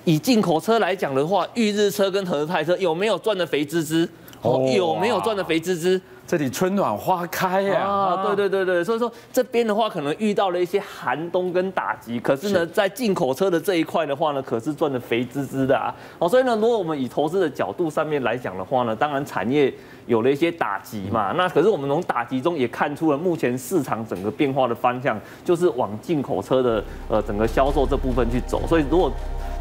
[0.05, 4.09] 以进口车来讲的话，裕日车跟和泰车有没有赚的肥滋滋？
[4.41, 6.01] 哦，有没有赚的肥滋滋？
[6.25, 7.81] 这里春暖花开呀！
[7.81, 15.93] 啊，对对对对，所以说这边的话可能遇到了一些寒冬跟打击，可是呢，在进口车的这一块的话呢，可是赚的肥滋滋的啊！
[16.17, 19.71] 哦，所以呢，如果我们以投资的角度上面来讲的话呢，当然产业
[20.07, 29.11] 有了一些打击嘛，那可是我们从打击中也看出了目前市场整个变化的方向，就是往进口车的呃整个销售这部分去走，所以如果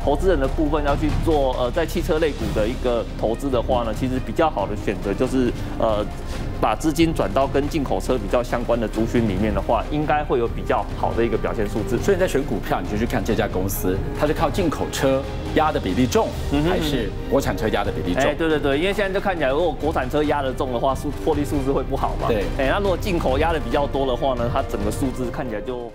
[0.03, 6.05] 投资人的部分要去做呃，在汽车类股的一个投资的话呢，其实比较好的选择就是呃，
[6.61, 11.99] 把资金转到跟进口车比较相关的族群里面的话，应该会有比较好的一个表现数字。
[11.99, 15.23] 所以你在选股票，你就去看这家公司，它是靠进口车
[15.55, 16.29] 压的比例重，
[16.69, 18.23] 还是国产车压的比例重？
[18.23, 22.29] 哎，对对对，因为现在就看起来，如果国产车压的重的话，数获利数字会不好嘛。
[22.29, 25.91] 对，哎，那如果进口压的比较多的话呢，它整个数字看起来就。